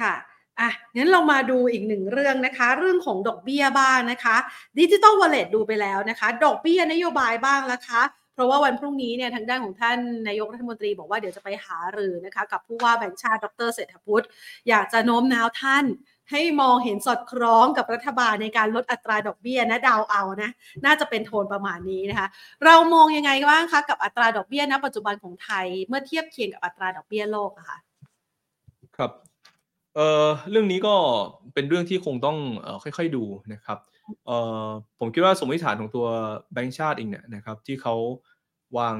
[0.00, 0.14] ค่ะ
[0.60, 4.36] อะงั้นเรามาดูอีกหนึ่งเรื่องนะคะ เรื่องของดอกเบี้ยบ้างนะคะ
[4.78, 8.02] digital wallet ดูไปแล้วนะคะ ดอกเบี้ยนโยบายบ้างแล้วคะ
[8.34, 14.24] เพราะว่าวันพรุ่งนี้เนี่ยทางด้านของท่านนายกรัฐมนตรีบอกว่าเดี๋ยวจะไปหารือนะคะ กับผู้ว่าแบงค์ชาติดรเศรษฐพุฒิ
[14.68, 15.84] อยากจะโน้มน้าวท่าน
[16.30, 20.50] ให้มองเห็นสอดคล้องกับรัฐบาลในการลดอัตราดอกเบี้ยนะดาวเอานะ
[20.84, 22.28] น่าจะเป็นโทนประมาณนี้นะคะ
[22.64, 27.78] เรามองยังไงบ้างคะกับอัตราดอกเบี้ยณปัจจุบันของไทยเมื่อเทียบเคียงกับอัตราดอกเบี้ยโลกอะคะ
[28.96, 29.10] ครับ
[29.94, 30.94] เอ่อเรื่องนี้ก็
[31.54, 33.78] เป็นเรื่องที่คงต้องออค่อยๆดูนะครับ
[34.26, 34.66] เอ่อ
[35.00, 36.06] ผมคิดว่าสมมติฐานของตัว
[36.52, 37.94] แบงก์ชาติเองเนี่ยนะครับที่เขา
[38.78, 38.96] วาง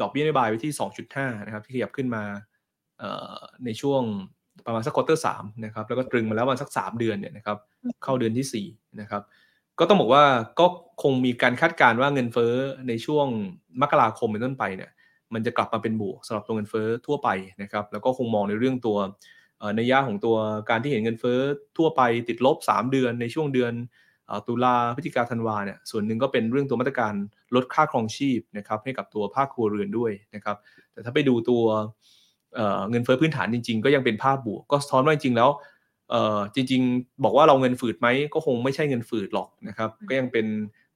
[0.00, 0.72] ดอกเบี้ยนโยบายไว้ที่
[1.10, 2.24] 2.5 นะครับที่ขยับขึ้นมา
[2.98, 4.02] เอ่อในช่วง
[4.66, 7.56] ประมาณสัก quarter สามนะครับแล้วก็ตรึงมาแล้วประมาณสัก3เดือนเนี่ยนะครับ
[8.04, 9.22] เข้าเดือนที่4นะครับ
[9.78, 10.24] ก็ต้องบอกว่า
[10.60, 10.66] ก็
[11.02, 12.52] คงมีการคาดการณ์ว่าเงินเฟ้อ
[12.88, 13.26] ในช่วง
[13.82, 14.90] มกราคมเป็นต้นไปเนี่ย
[15.34, 17.28] มันจะกลับมาเป็นบวกสำหรับตัวเงินเฟ้อทั่วไป
[17.62, 18.98] นะครับแล้วก็คงมองในเรื่องตัว
[19.76, 20.36] ในย่าของตัว
[20.70, 21.38] การที่เห็นเงินเฟ้อ
[21.78, 23.72] ทั่วไปติดลบ 3 เดือนในช่วงเดือน
[24.48, 27.14] ตุลาพฤศจิกาธันวาเนี่ยส่วนหนึ่งก็เป็นเรื่องตัวมาตรการ
[27.54, 30.56] ลดค่าครองชีพนะครับให้กับตัวภาคครัวเรือนด้วยนะครับ
[30.92, 31.62] แต่ถ้าไปดูตัว
[32.90, 35.50] เงินเฟ้อพื้นฐานจริง ๆ ก็ยังเป็นภาพบวกก็สะท้อนว่าจริงๆแล้ว
[36.54, 40.46] จริง ๆ บอกว่าเราเงินฝืดไหมก็คงไม่ใช่เงินฝืดหรอกนะครับก็ยังเป็น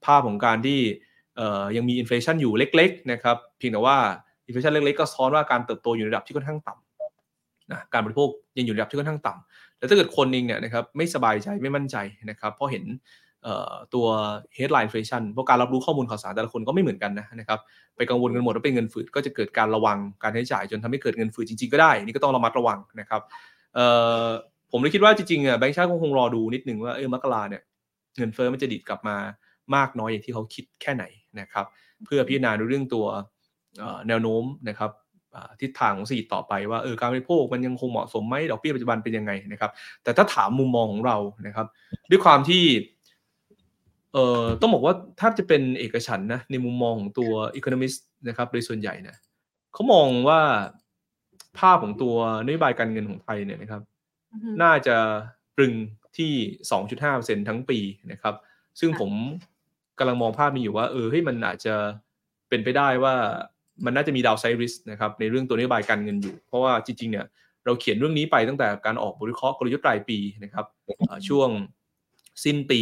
[0.04, 0.80] ภาพของการที่
[1.76, 3.96] ยังมีอินฟลชันอยู่เล็กๆนะครับเพียงแต่ว่า
[4.46, 11.96] อินฟลชันเล็กๆก็สะท้อนว่าการเติบโตอยู่ในระดับที่ค่อนข้างต่ำนะการบริโภคยังอยู่ในระดับที่ค่อนข้างต่ำแล้วถ้าเกิดคนเองเนี่ยนะครับไม่สบายใจไม่มั่นใจ
[12.30, 12.84] นะครับเพราะเห็น
[13.94, 14.06] ตัว
[14.56, 17.58] headline inflation เพราะการรับรู้ข้อมูลข่าวสารแต่ละคนก็ไม่เหมือนกันนะนะครับ
[17.96, 23.20] ไปกังวลกันหมดว่าเป็นเงินฝืดก็จะเกิดการระวังการใช้จ่ายจนทำให้เกิดเงินฝืดจริงๆก็ได้นี่ก็ต้องระมัดระวังนะครับ
[24.72, 27.62] ผมเลยคิดว่าจริงๆแบงก์ชาติคงรอดูนิดหนึ่งว่าเออมกราเนี่ย
[28.16, 29.16] เงินเฟ้อมันจะดิดกลับมา
[29.74, 31.04] มากน้อยอย่างที่เขาคิดแค่ไหน
[31.40, 31.66] นะครับ
[32.04, 33.06] เพื่อพิจารณาดูเรื่องตัว
[34.08, 34.90] แนวโน้มนะครับ
[35.60, 39.70] ทิศทางของเศรษฐกิจต่อไปว่าเออการบริโภคมันยังคงเหมาะสมไหมดอกเบี้ยปัจจุบันเป็นยังไงนะครับ
[40.04, 41.66] แต่ถ้าถามมุมมองของเรานะครับ
[42.10, 42.62] ด้วยความที่
[44.12, 47.98] เอ่อต้องบอกว่าถ้าจะเป็นเอกฉันนะในมุมมองของตัว Economist
[48.28, 49.16] นะครับโดยส่วนใหญ่นะ
[49.72, 50.40] เขามองว่า
[51.58, 53.82] ภาพของตัวนโยบายการเงินของไทยเนี่ยนะครับ
[54.62, 54.96] น่าจะ
[55.56, 55.74] ตรึง
[56.18, 56.32] ที่
[57.40, 57.78] 2.5%ทั้งปี
[58.12, 58.34] นะครับ
[58.80, 59.10] ซึ่งผม
[59.98, 61.74] กำลังมองภาพนี้อยู่ว่า เออให้มันอาจจะ
[62.48, 63.14] เป็นไปได้ว่า
[63.84, 67.26] มันน่าจะมีดาวไซริสนะครับในเรื่องตัวนโยบายการเงินอยู่ เพราะว่าจริง ๆ เนี่ย
[67.64, 70.66] เราเขียนเรื่องนี้ไปตั้งแต่การออกบริเคราะห์กลยุทธ์รายปีนะครับ
[71.28, 71.48] ช่วง
[72.44, 72.80] สิ้นปี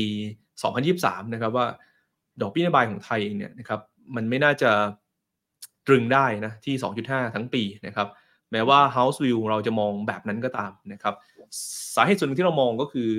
[0.68, 1.66] 2023 นะครับว่า
[2.42, 3.80] ดอกเบี้ยนโยบายของไทยเองเนี่ยนะครับ
[4.14, 4.70] มันไม่น่าจะ
[5.86, 6.74] ตรึงได้นะที่
[7.06, 8.08] 2.5 ทั้งปีนะครับ
[8.52, 11.14] แม้ว่า House View เราจะมองแบบนั้นก็ตามนะครับ
[11.94, 13.10] สาเหตุส่วนหนึ่งที่เรามองก็คือ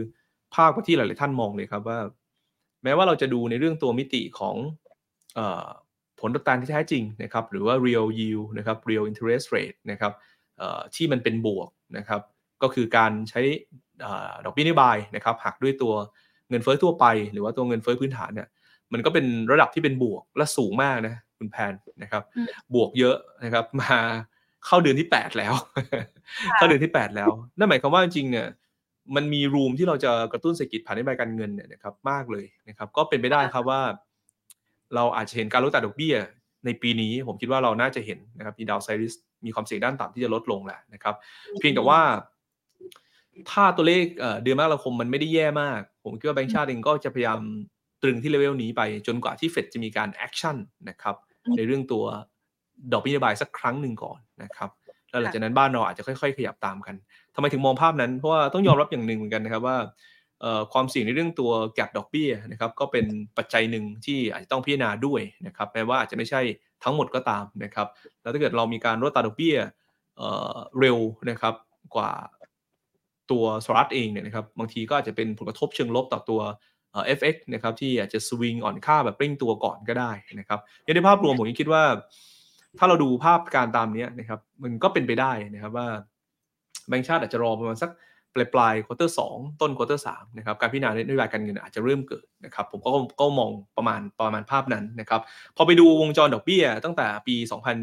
[0.56, 2.00] ภาคที่หลาย ๆ ท่านมองเลยครับว่า
[2.84, 4.56] แม้ว่าเราจะดูในเรื่องตัวมิติของ
[5.38, 5.40] อ
[6.20, 10.14] ผลตอบแทนที่แท้จริงนะครับหรือว่า real yield นะครับ real interest rate นะครับ
[10.96, 12.22] ที่มันเป็นบวกนะครับ
[12.64, 13.42] ก็คือการใช้
[14.46, 15.94] ดอกเบี้ยนโยบายนะครับหักด้วยตัว
[16.52, 18.48] เงินเฟ้อทั่วไป หรือว่าตัวเงินเฟ้อพื้นฐานเนี่ย
[18.94, 22.24] มันก็เป็นระดับที่เป็นบวกและสูงมากนะคุณแพนนะครับ
[22.74, 23.96] บวกเยอะนะครับ มา
[24.66, 25.54] เข้าเดือนที่ 8 แล้ว
[26.56, 28.48] เข้าเดือนที่ 8 แล้ว นั่นหมายความว่าจริงๆเนี่ย
[29.16, 33.82] มันมีรูมที่เราจะกระตุ้นเศรษฐกิจผ่านนโยบายการเงินเนี่ยนะครับมากเลยนะครับ ก็เป็นไปได้ครับว่า
[34.96, 36.16] เราอาจจะเห็นการลดอัตราดอกเบี้ย
[36.66, 39.14] ในปีนี้ผมคิดว่าเราน่าจะเห็นนะครับมีดาวไซริส
[39.46, 41.16] มีความเสี่ยงด้านต่ำที่จะลดลงแหละนะครับ
[41.60, 42.00] เพียงแต่ว่า
[43.52, 44.06] ถ้าตัวเลข
[44.44, 47.40] เดือนมกราคมมันไม่ได้แย่มาก ผมคิดว่าแบงก์ชาติเองก็จะพยายาม
[48.02, 50.58] ตรึงที่เลเวลนี้ไป จนกว่าที่เฟดจะมีการ action
[50.90, 51.16] นะครับ
[51.56, 52.04] ในเรื่องตัว
[52.94, 54.70] ดอกเบี้ยนโยบายสักครั้งหนึ่งก่อนนะครับ
[55.10, 56.96] แล้วหลังจากนั้นบ้านเราอาจจะค่อยๆ ขยับตามกัน
[57.36, 59.78] ทำไมถึงมองภาพนั้น เพราะว่าต้องยอมรับอย่างหนึ่งเหมือนกันนะครับว่า
[60.74, 63.06] ความเสี่ยงในเรื่องตัว gap ดอกเบี้ยนะครับก็เป็น
[63.38, 66.42] ปัจจัยหนึ่งที่อาจจะต้องพิจารณาด้วยนะครับแม้ว่าอาจจะไม่ใช่
[66.84, 67.88] ทั้งหมดก็ตามนะครับ
[68.22, 69.56] แล้วถ้าเกิดเรามีการลดอัตราดอกเบี้ย
[70.80, 70.98] เร็ว
[71.30, 71.54] นะครับ
[71.96, 72.12] กว่า
[73.32, 76.42] ตัวสหรัฐเองเนี่ยนะครับบางทีก็อาจจะเป็นผลกระทบเชิงลบต่อตัว
[76.94, 80.60] FX นะครับที่อาจจะสวิงอ่อนค่าแบบเร่งตัวก่อนก็ได้นะครับ
[80.96, 81.84] ในภาพรวมผมคิดว่า
[82.78, 85.88] ถ้าเราดูภาพการตามนี้นะครับ มันก็เป็นไปได้นะครับว่า
[86.88, 87.92] แบงก์ชาติอาจจะรอประมาณสัก
[88.34, 89.20] ปลายปลาย quarter สอง
[89.62, 92.90] ต้น quarter สามนะครับการพิจารณานโยบายการเงินอาจจะเริ่มเกิดนะครับผมก็
[93.22, 95.22] ก็มองประมาณประมาณภาพนั้นนะครับ
[95.58, 97.36] พอไปดูวงจรดอกเบี้ยตั้งแต่ปี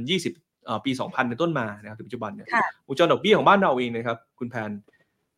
[0.08, 2.46] 2020เอ่อปี 2000 เป็นต้นมานะครับถึงปัจจุบันเนี่ย
[2.88, 4.70] วงจรดอกเบี้ยของบ้านเราเองนะครับคุณแพน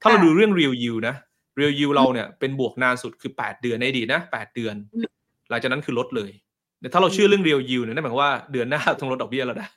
[0.00, 1.16] ถ้าเราดูเรื่อง real yield นะ
[1.58, 4.74] real yield เราเนี่ยเป็นบวกนานสุดคือ 8 เดือนในอดีตนะ 8 เดือน
[5.50, 6.30] หลังจากนั้นคือลดเลย
[6.92, 9.68] ถ้าเราเชื่อเรื่อง real yield เนี่ยนั่นหมายความว่าเดือนหน้าต้องลดดอกเบี้ยแล้วนะ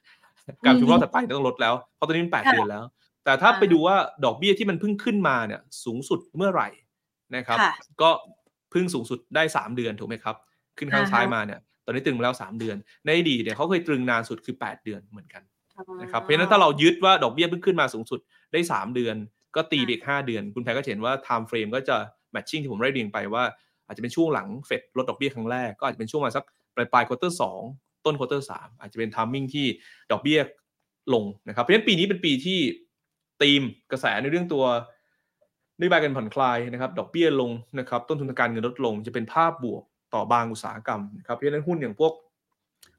[0.66, 2.84] การทุกรอบถัดไปต้องลดแล้วเพราะตอนนี้มัน8เดือนแล้ว
[3.26, 6.70] แต่ถ้าไปดูว่าดอกเบี้ยที่มันเพิ่งขึ้นมาเนี่ย สูงสุดเมื่อไหร่
[7.36, 7.58] นะครับ
[8.02, 8.10] ก็
[8.72, 10.36] เพิ่งสูงสุดได้ 3 เดือนถูกไหมครับ
[10.78, 15.44] ขึ้นครั้งสุดท้ายมาเนี่ยตอนนี้ตรึงแล้ว 3 เดือน ในอดีตเนี่ยเขาเคยตรึงนานสุดคือ 8 เดือนเหมือนกัน
[16.02, 18.20] นะครับเพราะฉะนั้นถ้าเรายึดว่าดอกเบี้ยเพิ่งขึ้นมาสูงสุด
[18.54, 19.16] ได้ 3 เดือน
[19.56, 21.96] ก็ตรึงไปอีก 5 เดือน คุณแพรก็เห็นว่า time frame ก็จะ
[22.32, 23.44] matching ที่ผมได้เรียนไปว่า
[23.88, 26.44] อาจจะเป็นช่วงหลังเฟดลดดอกเบี้ยครั้งแรกก็อาจจะเป็นช่วงมาสัก
[26.76, 27.44] ปลายปลาย quarter สอง
[28.06, 29.66] ต้น quarter สามอาจจะเป็น timing ที่
[30.12, 30.40] ดอกเบี้ย
[31.14, 32.60] ลงนะครับเพราะฉะนั้นปีนี้เป็นปีที่
[33.42, 33.62] ตีม
[33.92, 34.66] กระแสในเรื่องตัว
[35.80, 42.14] นโยบายการผ่อนคลายนะครับ ดอกเบี้ยลงนะครับ ต้นทุนการเงินลดลง จะเป็นภาพบวกต่อบางอุตสาหกรรมนะครับเพราะฉะนั้นหุ้นอย่างพวก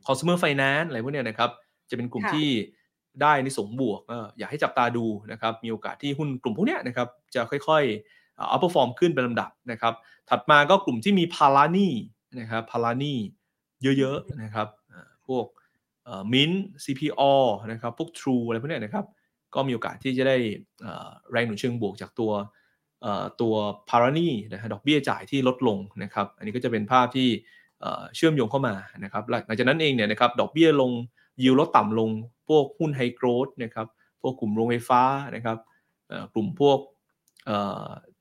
[0.06, 1.50] consumer finance อะไรพวกนี้นะครับ
[1.90, 2.48] จะเป็นกลุ่มที่
[3.22, 4.00] ได้ในเชิงบวก
[4.38, 9.94] อยากให้จับตาดูนะครับมีโอกาสที่หุ้นกลุ่มพวกนี้นะครับจะค่อยๆ outperform ขึ้นเป็นลำดับนะครับ
[10.30, 11.94] ถัดมาก็กลุ่มที่มีภาระหนี้
[12.40, 13.18] นะครับภาระหนี้
[13.98, 14.68] เยอะๆนะครับ
[15.26, 15.46] พวก
[16.32, 16.50] MINT
[16.84, 17.22] CPALL
[17.72, 19.06] นะครับพวก True อะไรพวกนี้นะครับ
[19.54, 20.36] ก็มีโอกาสที่จะได้
[21.30, 22.32] แรงหนุนเชิงบวกจากตัว
[23.40, 23.54] ตัว
[23.90, 27.28] ภาระหนี้นะฮะดอกเบี้ยจ่ายที่ลดลงนะครับอันนี้ก็จะเป็นภาพที่
[28.16, 28.74] เชื่อมโยงเข้ามา
[29.04, 30.90] นะครับหลังจากนั้นเองเนี่ยนะครับดอกเบี้ยลง
[31.42, 32.10] ยิวลดต่ำลง
[32.48, 33.86] พวกหุ้น high growth นะครับ
[34.20, 35.02] พวกกลุ่มโรงไฟฟ้า
[35.34, 35.56] นะครับ
[36.32, 36.78] กลุ่มพวก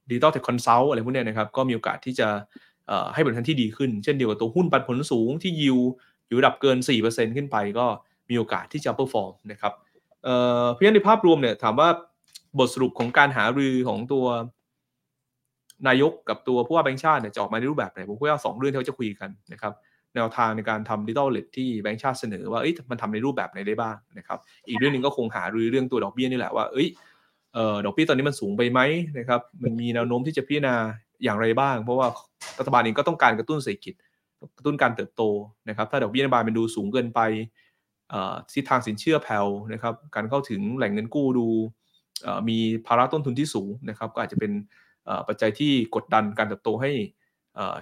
[0.09, 2.27] digital tech consult อะไรพวกนี้นะครับก็มีโอกาสที่จะ
[3.13, 5.77] ให้ผลตอบแทนที่ดีขึ้น เช่นเดียวกับตัวหุ้นปันผลสูงที่ยิว
[6.27, 7.85] อยู่ระดับเกิน 4%ขึ้นไปก็
[8.29, 9.73] มีโอกาสที่จะ perform นะครับ
[10.23, 11.89] เพราะฉะนั้นในภาพรวมเนี่ยถามว่า
[12.59, 14.25] บทสรุปของการหารือของตัว
[15.87, 19.73] นายกกับตัวผู้ว่าแบงค์ชาติเนี่ยจะออกมาในรูปแบบไหนผมคิดว่าสองเรื่องที่เขาจะคุยกันนะครับ
[20.15, 26.87] แนวทางในการทำ digital wallet ที่แบงค์ชาติเสนอว่าเอ้ยมันทำในรูปแบบไหนได้บ้างนะครับ อีกเรื่องหนึ่งก็คงหารือเรื่องตัวดอกเบี้ยนี่แหละว่าเอ้ย
[27.53, 28.79] เอ่อดอกเบี้ยตอนนี้มันสูงไปไหม
[29.19, 30.75] นะครับ มันมีแนวโน้มที่จะพิจารณา
[31.23, 32.07] อย่างไรบ้าง เพราะว่า
[32.59, 33.93] รัฐบาลเองก็ต้องการกระตุ้นเศรษฐกิจ
[34.57, 35.23] กระตุ้นการเติบโต
[35.69, 37.19] นะครับ ถ้าดอกเบี้ยนโยบายมันดูสูงเกินไป
[38.53, 41.47] ทิศทางสินเชื่อแผ่วนะครับ การเข้าถึงแหล่งเงินกู้ดู
[42.49, 44.51] มีภาระต้นทุนที่สูงนะครับ ก็อาจจะเป็น
[45.27, 46.91] ปัจจัยที่กดดันการเติบโตให้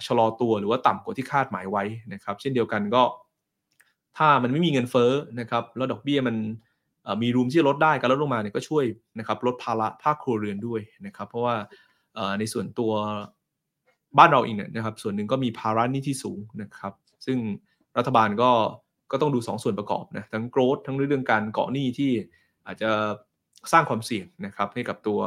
[0.06, 3.04] ชะลอตัวหรือว่าต่ำกว่าที่คาดหมายไว้นะครับ เช่นเดียวกันก็
[4.18, 6.36] ถ้ามันไม่มีเงินเฟ้อนะครับแล้วดอกเบี้ยมัน
[7.22, 8.86] มีรูมที่ลดได้การลดลงมาเนี่ยก็ช่วย
[9.20, 11.56] นะครับลดภาระภาคครัวเรือนด้วยนะครับ เพราะว่า
[12.40, 12.92] ในส่วนตัว
[14.18, 16.94] บ้านเราเองเนี่ยนะครับ ส่วนหนึ่งก็มีภาระหนี้ที่สูงนะครับ
[17.26, 17.38] ซึ่ง
[17.98, 18.52] รัฐบาลก็
[19.12, 22.12] ก็ต้องดู 2สส่วนประกอบนะทั้งโกรธทั้งเรื่องการเกาะหนี้ที่
[22.66, 22.92] อาจจะ
[23.72, 25.20] สร้างความเสี่ยงนะครับให้กับตัว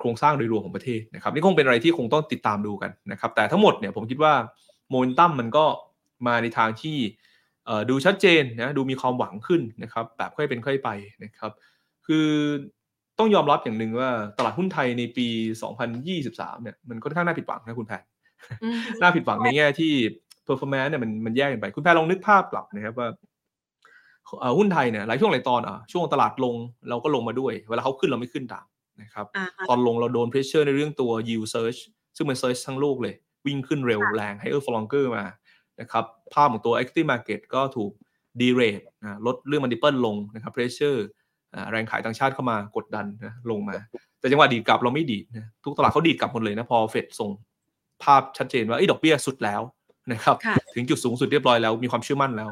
[0.00, 4.34] โครงสร้างโดยรวมของประเทศนะครับนี่คงเป็นอะไรที่คงต้องติดตามดูกันนะครับแต่ทั้งหมดเนี่ยผมคิดว่า
[4.90, 5.64] โมเมนตัมมันก็
[6.26, 6.98] มาในทางที่
[7.90, 10.88] ดูชัดเจนนะดูมีความหวังขึ้นนะครับแบบค่อยเป็นค่อยไป
[11.24, 11.52] นะครับ
[12.06, 12.28] คือ
[13.18, 15.26] ต้องยอมรับอย่างหนึ่งว่าตลาดหุ้นไทยในปี
[15.94, 18.02] 2023เนี่ยมันค่อนข้างน่าผิดหวังนะคุณแพน
[19.00, 19.92] น่าผิดหวังในแง่ที่
[20.46, 23.08] performance เนี่ยมันมันแย่กันไป คุณแพนลองนึกภาพกลับนะครับว่า
[24.58, 26.54] หุ้นไทยเนี่ยหลายช่วงหลายตอนอะช่วงตลาดลง
[26.88, 28.66] เราก็ลงมาด้วย เวลาเขาขึ้นเราไม่ขึ้นตาม
[29.02, 29.26] นะครับ
[29.68, 31.80] ตอนลงเราโดน pressure ในเรื่องตัว yield search
[32.16, 33.14] ซึ่งมัน search ทั้งโลกเลย
[33.46, 35.24] วิ่งขึ้นเร็วแรง higher for longer มา
[35.80, 37.90] นะครับภาพของตัว equity market ก็ถูก
[38.40, 40.98] derate นะลดเรื่อง multiple ลงนะครับ pressure
[41.70, 43.76] แรงขายต่างชาติเข้ามากดดันนะลงมา
[44.20, 47.30] แต่จังหวะดีดกลับเราไม่ดีดนะทุกตลาดเขาดีดกลับหมดเลยนะ พอเฟดส่ง
[48.02, 49.62] ภาพชัดเจนว่าไอ้ดอกเบี้ยสุดแล้ว
[50.12, 50.36] นะครับ
[50.74, 52.50] ถึงจุดสูงสุดเรียบร้อยแล้วมีความเชื่อมั่นแล้ว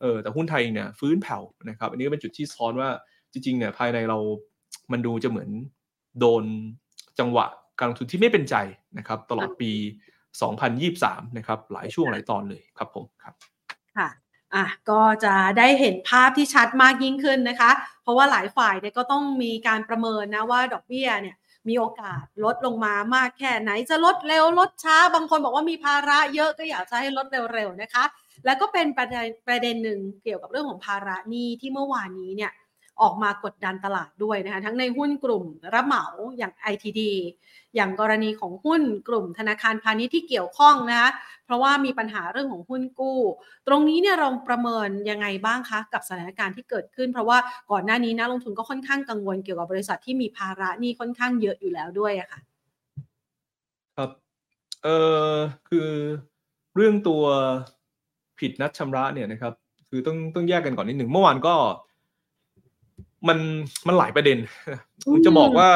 [0.00, 2.88] เออแต่หุ้นไทยเนี่ยฟื้นแผ่วนะครับ อันนี้ก็เป็นจุดที่ซ้อนว่า
[3.32, 4.18] จริงๆเนี่ยภายในเรา
[4.92, 5.50] มันดูจะเหมือน
[6.18, 6.44] โดน
[7.18, 7.46] จังหวะ
[7.78, 8.54] การลงทุนที่ไม่เป็นใจ
[8.98, 9.72] นะครับ ตลอดปี
[10.54, 13.34] 2023 นะครับ หลายช่วงหลายตอนเลยครับผมครับ
[13.96, 14.08] ค่ะ
[14.54, 17.70] อะก็จะได้เห็นภาพที่ชัดมากยิ่งขึ้นนะคะ
[18.02, 21.36] เพราะว่าหลายฝ่ายเนี่ยก็ต้องมีการประเมินนะว่าดอกเบี้ยเนี่ย
[21.68, 28.04] มีโอกาสลดลงมามากแค่ไหนจะลดเร็วลดช้า บางคนบอกว่ามีภาระเยอะก็อยากจะให้ลดเร็วๆนะคะ
[28.44, 32.52] แล้วก็เป็นประเด็นประเด็นหนึ่งเกี่ยวกับเรื่องของภาระหนี้ที่เมื่อวานนี้เนี่ย
[33.02, 36.04] ออกมากดดันตลาดด้วยนะคะทั้งในหุ้นกลุ่มรับเหมา
[36.38, 37.00] อย่าง ITD
[37.74, 41.10] อย่างกรณีของหุ้นกลุ่มธนาคารพาณิชย์ที่เกี่ยวข้องนะคะ
[41.44, 43.18] เพราะว่ามีปัญหาเรื่องของหุ้นกู้
[43.66, 47.38] ตรงนี้เนี่ยเราประเมินยังไงบ้างคะกับสถานการณ์ที่เกิดขึ้น เพราะว่า
[47.70, 52.40] ก่อนหน้านี้นักลงทุนก็ค่อนข้างกังวลเกี่ยวกับบริษัทที่มีภาระนี่ค่อนข้างเยอะอยู่แล้วด้วยอะคะ่ะ
[53.96, 54.10] ครับ
[54.84, 54.88] เอ
[55.32, 55.34] อ
[55.68, 55.88] คือ
[56.74, 57.24] เรื่องตัว
[58.38, 59.54] ผิดนัดชำระเนี่ยนะครับ
[59.88, 61.54] คือต้องต้องแยกกันก่อนนิดหนึ่งเมื่อวานก็
[63.28, 63.38] มัน
[63.86, 64.38] มันหลายประเด็น
[65.26, 65.70] จะบอกว่า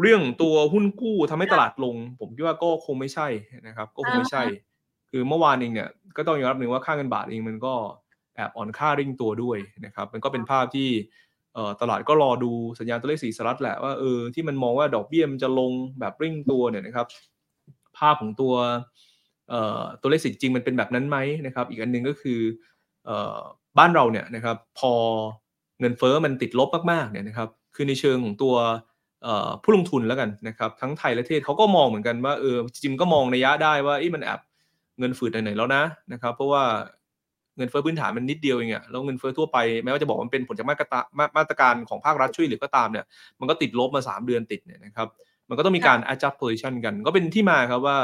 [0.00, 3.28] เรื่องตัวหุ้นกู้ทำให้ตลาดลง ผมคิดว่าก็คงไม่ใช่
[3.66, 4.42] นะครับ ก็คงไม่ใช่
[5.10, 7.74] คือเมื่อวานเองเนี่ยก็ต้องยอมรับหนึ่งว่าค่าเงินบาทเองมันก็
[8.34, 10.88] แอบอ่อนค่าริ่งตัวด้วยนะครับ มันก็เป็นภาพที่
[11.80, 17.06] ตลาดก็รอดูสัญญาณตัวเลขสีสลัดแหละว่าเออที่มันมองว่าดอกเบี้ยมันจะลงแบบริ่งตัวเนี่ยนะครับ
[17.98, 18.54] ภาพของตัว
[20.00, 22.40] ตัวเลขสีจริงมันเป็นแบบนั้นไหมนะครับ อีกอันหนึ่งก็คือ
[23.78, 24.92] บ้านเราเนี่ยนะครับ พอ
[25.80, 28.54] เงินเฟอ้อมันติดลบมากๆเนี่ยนะครับคือในเชิงของตัว
[29.62, 34.40] ผู้ลงทุนแล้วกันนะครับทั้งไทยและเทศเขาก็มองเหมือนกันว่าเออจริงก็มองในยะได้ว่ามันแอบ
[34.98, 36.64] เงินฝืดหน่อยๆแล้วนะนะครับเพราะว่า
[37.56, 41.04] เงินเฟ้อพื้นฐานมันนิดเดียวเองอะแล้วเงินเฟ้อทั่วไปแม้ว่าจะบอกมันเป็นผลจากมาตรการ
[41.38, 43.04] มาตรการของภาครัฐช่วยเหลือก็ตามเนี่ย
[43.40, 45.08] มันก็ติดลบมา 3 เดือนติดเนี่ยนะครับ
[45.48, 47.98] มันก็ต้องมีการ adjust position กัน ก็เป็นที่มาครับว่า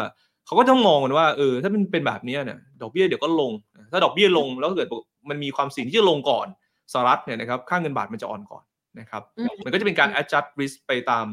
[0.47, 3.53] เขาก็ต้องมองกันว่าเออถ้ามันเป็นแบบนี้เนี่ยดอกเบี้ยเดี๋ยวก็ลง
[3.93, 4.89] ถ้าดอกเบี้ยลงแล้วเกิด
[5.31, 6.47] มันมีความสิ่งที่จะลงก่อน
[6.93, 8.65] สหรัฐเนี่ยนะครับค่าเงินบาทมันจะอ่อนก่อน
[9.01, 9.23] นะครับ
[9.65, 11.27] มันก็จะเป็นการ adjust risk ไปตาม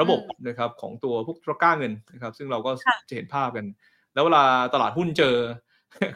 [0.00, 2.70] ระบบนะครับของตัวพวกตะก้าเงินนะครับซึ่งเราก็
[3.08, 3.66] จะเห็นภาพกัน
[4.14, 5.34] แล้วเวลาตลาดหุ้นเจอ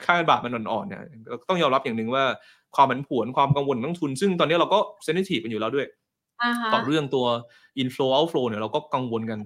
[0.04, 1.02] ค่าเงินบาทมันอ่อนๆเนี่ย
[1.48, 2.24] ต้องยอมรับอย่างหนึ่งว่า
[2.76, 5.86] ความผันผวนความกังวลนักทุน ซึ่งตอนนี้เราก็เซนซิทีฟกันอยู่แล้วด้วย
[6.72, 7.26] ต่อเรื่องตัว
[7.82, 9.38] inflow outflow เนี่ยเราก็กังวลกัน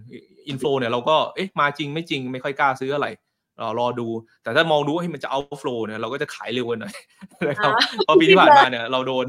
[0.51, 3.07] inflow เนี่ยเราก็เอ๊ะมาจริงไม่จริงไม่ค่อยกล้าซื้ออะไร
[3.61, 4.09] รอรอดู
[4.43, 6.95] แต่ถ้ามองดูว่าให้มันจะเอาโฟล์เนี่ยเราก็จะขายเร็วกันหน่อย
[7.49, 7.73] นะครับ
[8.05, 9.27] เพราะปีที่ผ่านมาเนี่ย เราโดน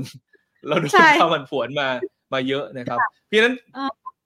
[0.68, 0.92] เราโดน
[1.22, 1.88] ข้ามันผวนมา
[2.34, 3.56] มาเยอะนะครับ เพราะนั้น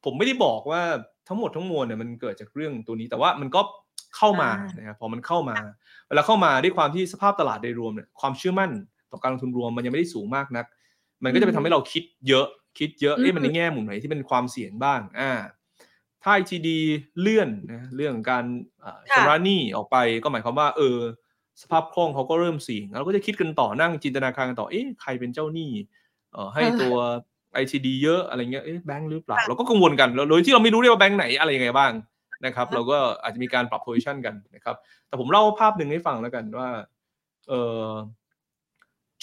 [0.06, 0.82] ผมไม่ได้บอกว่า
[1.28, 3.62] ทั้งหมดทั้งมวลเนี่ยมันเกิดจากเรื่องตัวนี้แต่ว่ามันก็
[4.18, 5.56] เข้ามานะครับพอมันเข้ามา
[6.08, 8.72] เวลาเข้ามาด้วยความที่สภาพตลาดโดยรวมเนี่ยความเชื่อมั่น
[9.12, 10.65] ต่อการลงทุนรวมมันยังไม่ได้สูงมากนัก
[11.24, 12.48] มันก็จะไปทำให้เราคิดเยอะ
[12.80, 15.32] คิดเยอะเอ๊ะมันในแง่มุมไหนที่เป็นความเสี่ยงบ้างอ่า
[16.26, 16.70] ถ้า ITD
[17.20, 18.46] เลื่อนนะเรื่องการ
[19.16, 20.98] ชำระหนี้ออกไปก็หมายความว่า เออ
[21.62, 25.72] สภาพคล่องเขาก็เริ่มสี่งเราก็จะคิดกันต่อนั่งจินตนาการกันต่อเอ๊ะใครเป็นเจ้าหนี้
[26.34, 26.96] เออให้ตัว
[27.62, 31.92] ITD เยอะอะไรเงี้ยเอ๊ะแบงค์หรือเปล่า เราก็กังวลกันโดยที่เราไม่รู้ด้วยว่าแบงค์ไหนอะไรยังไงบ้าง
[32.46, 34.76] นะครับ เราก็อาจจะมีการปรับโพซิชันกันนะครับ
[35.08, 36.70] แต่ผมเล่าภาพหนึ่งให้ฟังแล้วกันว่า
[37.50, 37.54] เอ
[37.86, 37.90] อ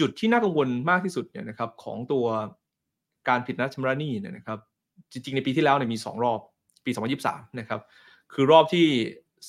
[0.01, 2.27] จุดที่น่ากังวลมากที่สุดเนี่ยนะครับ ของตัว
[3.29, 4.59] การผิดนัดชำระหนี้เนี่ยนะครับ
[5.13, 6.41] จริงๆ ในปีที่แล้วเนี่ยมีสองรอบ
[6.85, 6.91] ปี
[7.25, 7.81] 2023 นะครับ
[8.33, 8.87] คือรอบที่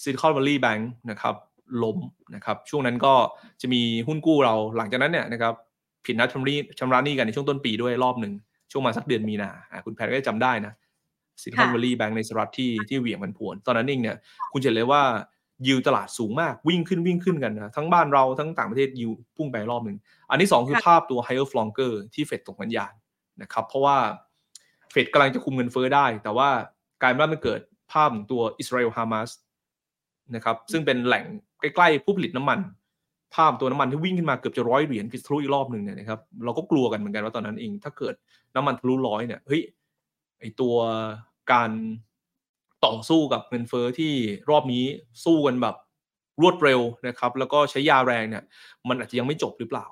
[0.01, 1.35] Silicon Valley Bank นะครับ
[1.83, 1.97] ล้ม
[2.35, 3.13] นะครับ ช่วงนั้นก็
[3.61, 5.53] จะมีหุ้นกู้เราหลังจากนั้นเนี่ยนะครับ
[6.05, 8.33] ผิดนัดชำระชำระหนี้กันในช่วงต้นปีด้วยรอบหนึ่ง
[8.71, 9.49] ช่วงมาสักเดือนมีนา
[9.85, 10.73] คุณแพทก็จำได้นะ
[11.41, 14.17] Silicon Valley Bank ในสหรัฐที่ที่เหวี่ยงมันผวน ตอนนั้นเองเนี่ย
[14.51, 15.01] คุณจะเห็นเลยว่า
[15.67, 19.97] ยิวตลาดสูงมากวิ่งขึ้นวิ่งขึ้นกันนะ ทั้งบ้านเราทั้งต่างประเทศยิวพุ่งไปรอบหนึ่ง
[20.29, 22.93] อันที่ 2 คือภาพตัว higher f l o n g e r ที่เฟดตกสัญญาณ
[23.41, 23.97] นะครับ เพราะว่า
[24.91, 26.49] เฟดกำลังจะคุมเงินเฟ้อได้ แต่ว่า
[27.03, 29.29] กลายเป็นว่ามันเกิดภาพของตัวอิสราเอลฮามาส
[30.35, 31.25] นะครับซึ่งเป็นแหล่ง
[31.59, 32.59] ใกล้ๆผู้ผลิตน้ำมัน
[33.35, 38.13] ภาพตัวน้ำมันที่วิ่งขึ้นมาเกือบจะร้อยเหรียญทะลุอีกรอบหนึ่งเนี่ยนะครับเราก็กลัวกันเหมือนกันว่าตอนนั้นเอง ถ้าเกิด
[38.55, 39.61] น้ำมันทะลุร้อยเนี่ยเฮ้ย
[40.39, 40.75] ไอตัว
[41.51, 41.71] การ
[42.85, 44.13] ต่อสู้กับเงินเฟอ้อที่
[44.49, 44.83] รอบนี้
[45.25, 45.75] สู้กันแบบ
[46.41, 48.43] รวดเร็วนะครับ แล้วก็ใช้ยาแรงเนี่ย
[48.89, 49.85] มันอาจจะยังไม่จบหรือเปล่า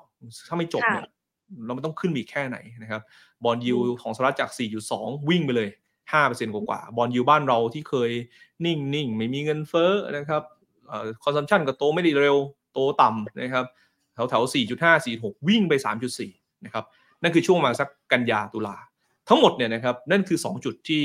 [0.48, 1.06] ถ้าไม่จบเนี่ย
[1.66, 3.02] เราไม่ต้องขึ้นอีกแค่ไหนนะครับ
[3.44, 4.50] บอลยูของสหรัฐจาก
[4.88, 5.68] 4.2 วิ่งไปเลย
[6.12, 8.10] 5%กว่าๆบอลยูบ้านเราที่เคย
[8.64, 10.42] นิ่งๆไม่มีเงินเฟ้อนะครับ
[11.24, 12.36] คอนซัมชันก็โตไม่ได้เร็ว
[12.72, 13.64] โตต่ำนะครับ
[14.14, 14.42] แถวแถว
[14.80, 15.72] 4.5 4.6 วิ่งไป
[16.18, 16.84] 3.4 นะครับ
[17.22, 18.76] นั่นคือช่วงมาสักกันยาตุลา
[19.28, 21.04] ทั้งหมดเนี่ยนะครับ นั่นคือ 2 จุดที่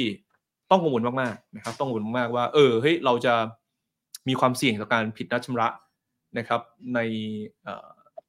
[0.70, 3.34] ต้องกังวลมากๆนะครับ ต้องกังวลมากๆว่า เออเฮ้ยเราจะ
[4.28, 5.68] มีความเสี่ยงต่อการผิดนัดชำระ
[6.38, 6.62] นะครับ
[6.96, 7.00] ใน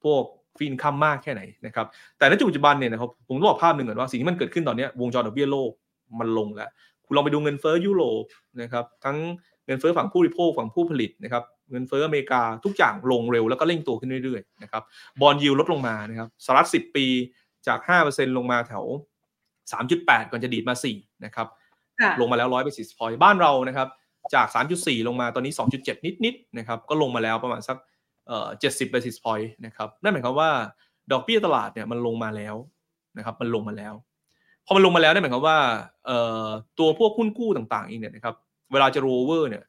[0.03, 0.23] พวก
[0.57, 1.85] ฟีนคัมมากแค่ไหนนะครับ
[2.17, 5.71] แต่ในจุดปัจจุบันเนี่ยนะครับผมต้องบอกภาพหนึ่งก่อนว่าสิ่งที่มันเกิดขึ้นตอนนี้วงจรดอกเบี้ยโลก
[6.19, 6.69] มันลงแล้ว
[7.05, 8.25] คุณลองไปดูเงินเฟ้อยุโรป
[8.61, 9.17] นะครับทั้ง
[9.65, 14.83] เงินเฟ้อฝั่งผู้บริโภคฝั่งผู้ผลิตนะครับเงินเฟ้ออเมริกาทุกอย่างลงเร็วแล้วก็เร่งตัวขึ้นเรื่อยๆนะครับ
[15.21, 17.05] บอลยิวลดลงมานะครับสหรัฐ10 ปี
[17.67, 17.79] จาก
[18.09, 18.85] 5%ลงมาแถว
[19.71, 21.47] 3.8 ก่อนจะดีดมา 4 นะครับ
[22.19, 23.87] ลงมาแล้ว 100 ไป40พอยบ้านเรานะครับ
[24.33, 24.47] จาก
[24.77, 27.77] 3.4 ลงมาตอนนี้ 2.7 นิดๆนะครับ ก็ลงมาแล้วประมาณสัก
[28.27, 30.49] เอ่อ70 basis point นะครับ นั่นหมายความว่า
[31.11, 32.55] ดอกเบี้ยตลาดเนี่ยมันลงมาแล้ว
[33.17, 33.93] นะครับ มันลงมาแล้ว
[34.69, 35.57] พอมันลงมาแล้วเนี่ยหมายความว่า
[36.05, 36.47] เอ่อ
[36.79, 38.35] ตัวพวกหุ้นกู้ต่างๆเองเนี่ยนะครับ
[38.71, 39.63] เวลาจะโรเวอร์เนี่ย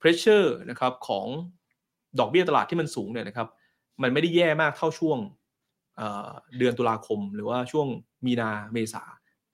[0.00, 1.26] pressure นะครับของ
[2.18, 3.48] ดอกเบี้ยตลาดที่มันสูงเนี่ยนะครับ
[4.02, 5.18] มันไม่ได้แย่มากเท่าช่วง
[5.96, 7.86] เเดือนตุลาคม หรือว่าช่วง
[8.26, 9.02] มีนาเมษา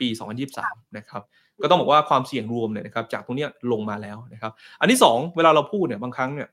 [0.00, 0.08] ปี
[0.52, 1.22] 2023 นะครับ
[1.62, 6.48] ก็ต้องบอกว่าความเสี่ยงรวมเนี่ยนะครับจากตรงนี้ลงมาแล้วนะครับ อันที่ 2 เวลาเราพูดเนี่ยบางครั้งเนี่ย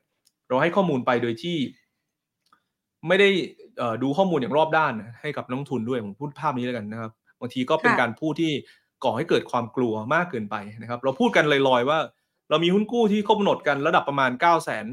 [0.48, 1.58] เราให้ข้อมูลไปโดยที่
[3.08, 3.28] ไม่ได้
[4.02, 8.52] ดูข้อมูลอย่างรอบด้านให้กับนักทุนด้วยผมพูดภาพนี้แล้วกันนะครับ บางทีก็เป็นการพูดที่
[9.04, 11.98] ก่อให้เกิดความกลัวมากเกินไปนะครับ เราพูดกันลอยๆว่า
[12.50, 14.86] เรามีหุ้นกู้ที่ครบกำหนดกันระดับประมาณ9ก้าแสน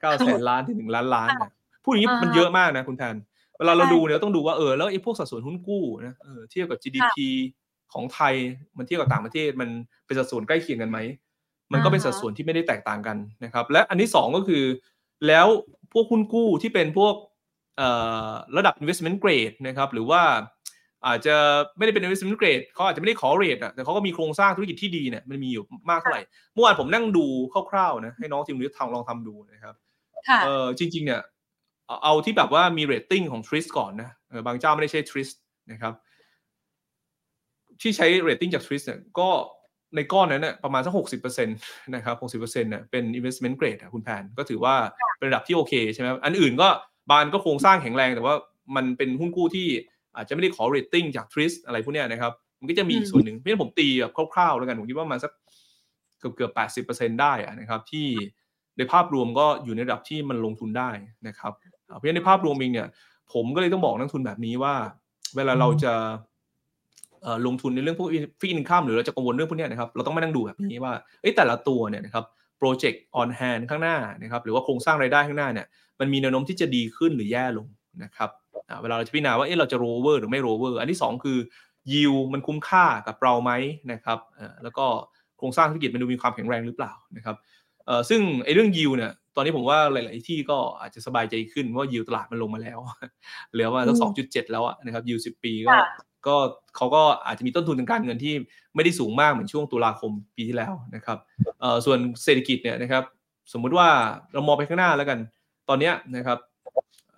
[0.00, 1.28] เก้าแสนล้านถึงหนึ่งล้านล้าน
[1.84, 3.16] พูดอย่างนี้มันเยอะมากนะคุณแทน
[3.58, 7.16] เวลาเราดูเนี่ยต้องดูว่าเออแล้วไอ้พวกสัดส่วนหุ้นกู้นะเออเทียบกับ GDP
[7.92, 8.34] ของไทย
[8.76, 9.68] มันเทียบกับต่างประเทศมัน
[10.06, 10.98] เป็นสัดส่วนใกล้เคียงกันไหม
[11.72, 14.64] มันก็เป็นสัดส่วนที่ไม่ได้แตกต่างกันนะครับ และอันที่2ก็คือ
[15.26, 15.46] แล้ว
[15.92, 17.14] พวกหุ้นกู้ที่เป็นพวก
[18.56, 20.22] ระดับ investment grade นะครับ หรือว่า
[21.06, 21.36] อาจจะ
[21.76, 26.22] ไม่ได้เป็น investment grade เขาอาจจะไม่ได้ขอ rate อะแต่เขาก็มีโครงสร้างธุรกิจที่ดีเนี่ยมันมีอยู่มากเท่าไหร่
[26.54, 27.26] เมื่อวานผมนั่งดู
[27.70, 29.74] คร่าวๆนะให้น้องทีมนี้ทำลองทำดูนะครับ
[30.44, 31.22] เออจริง ๆ เนี่ย
[32.02, 34.10] เอาที่แบบว่ามีเรตติ้งของทริสก่อนนะ
[34.46, 35.28] บางเจ้าไม่ได้ใช้ทริส
[35.72, 35.92] นะครับ
[37.80, 39.30] ที่ใช้เรตติ้งจากทริสเนี่ยก็
[39.96, 41.58] ในก้อนนั้นเนี่ยประมาณสักหกสิบเปอร์เซ็นต์
[41.94, 44.74] นะครับหกสิบเปอร์เซ็นต์เนี่ยเป็น investment grade คุณแพนก็ถือว่า
[45.18, 46.68] เป็นระดับที่โอเคใช่ไหมอันอื่นก็
[47.10, 48.34] บานก็โครงสร้างแข็งแรงแต่ว่า
[48.76, 49.68] มันเป็นหุ้นกู้ที่
[50.16, 55.32] อาจจะไม่ได้ขอเรตติ้งจากทริสอะไรพวกนี้นะครับ มันก็จะมีอีกส่วนหนึ่งเพราะฉะนั้นผมตีแบบคร่าวๆแล้วกัน ผมคิดว่ามันสัก
[56.18, 58.06] เกือบเกือบแปดสิบเปอร์เซ็นต์ได้นะครับ ที่
[58.78, 60.90] ในภาพรวมก็อยู่ในระดับที่มันลงทุนได้
[61.28, 61.52] นะครับ
[61.96, 62.88] เพราะฉะนั้นในภาพรวมเองเนี่ย
[63.32, 64.74] ผมก็เลยต้องบอกนักทุนแบบนี้ว่า
[65.36, 65.92] เวลาเราจะ
[67.46, 68.08] ลงทุนในเรื่องพวก
[68.40, 70.92] fixed income หรือเราจะกังวลเรื่องพวกนี้นะครับ เราต้องมานั่งดูแบบนี้ว่า
[71.36, 72.24] แต่ละตัวเนี่ยนะครับ
[72.58, 75.66] project on hand ข้างหน้านะครับ หรือว่าโครงสร้างรายได้ข้างหน้าเนี่ย
[76.00, 77.66] มันมีแนวโน้มที่จะดีขึ้นหรือแย่ลง
[78.02, 78.30] นะครับ
[78.82, 81.38] เวลาเราจะพิจารณาว่าเอ๊ะเราจะโรเวอร์หรือไม่โรเวอร์อันที่ 2 คือ
[81.92, 83.52] ยิวมันคุ้มค่ากับเราไหม
[83.92, 84.18] นะครับ
[84.62, 84.86] แล้วก็
[85.38, 87.36] โครงสร้างธุรกิจมันดูมีความแข็งแรงหรือเปล่านะครับ
[88.08, 92.78] ซึ่งไอ้เรื่องยิวเนี่ยตอนนี้ผมว่าหลาย ๆ ที่ก็อาจจะสบายใจขึ้นว่ายิวตลาดมันลงมาแล้ว
[93.52, 95.74] เหลือมาสักสองจุดเจ็ดแล้วนะครับยิวสิบปีก็
[96.26, 96.36] ก็
[96.76, 98.34] เขาก็อาจจะมีต้นทุนทางการเงินที่
[98.74, 101.18] ไม่ได้สูงมากเหมือนช่วงตุลาคมปีที่แล้วนะครับ
[101.84, 103.04] ส่วนเศรษฐกิจเนี่ยนะครับ
[103.52, 103.88] สมมุติว่า
[104.32, 105.18] เรามองไปข้างหน้าแล้วกัน
[105.68, 106.38] ตอนนี้นะครับ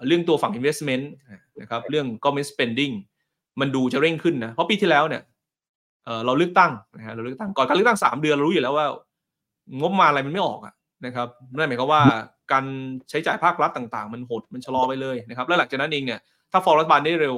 [0.06, 1.04] เรื่องตัวฝั่ง investment
[1.60, 2.94] นะครับเรื่อง government spending
[3.60, 5.22] มันดูจะเร่งขึ้นนะเพราะปีที่แล้วเนี่ย
[6.26, 8.86] เราเลือกตั้งนะฮะเราเลือกตั้งก่อนการเลือกตั้งสามเดือนเรารู้อยู่แล้วว่า
[9.80, 10.74] งบมาอะไรมันไม่ออกอะ
[11.06, 12.02] นะครับนั่นหมายความว่า
[12.52, 12.64] การ
[13.10, 16.20] ใช้จ่ายภาครัฐต่างๆ มันหดมันชะลอไปเลยนะครับแล้วหลังจากนั้นเองเนี่ย
[16.52, 17.36] ถ้าฟอร์มรัฐบาลได้เร็ว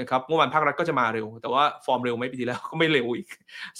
[0.00, 3.28] นะครับงบประมาณภาครัฐก็จะมาเร็ว แต่ว่าฟอร์มเร็วไม่ปีที่แล้วก็ไม่เร็วอีก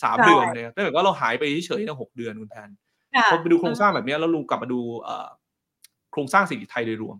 [0.02, 2.68] สามเดือนเนี่ยนั่นหมายความว่าเราหายไปเฉยๆนะหกเดือนคุณแทน
[3.30, 4.80] พอไปดูโครงสร้างแบบนี้แล้วลูกลับมาดู
[6.12, 7.16] โครงสร้างเศรษฐกิจไทยโดยรวม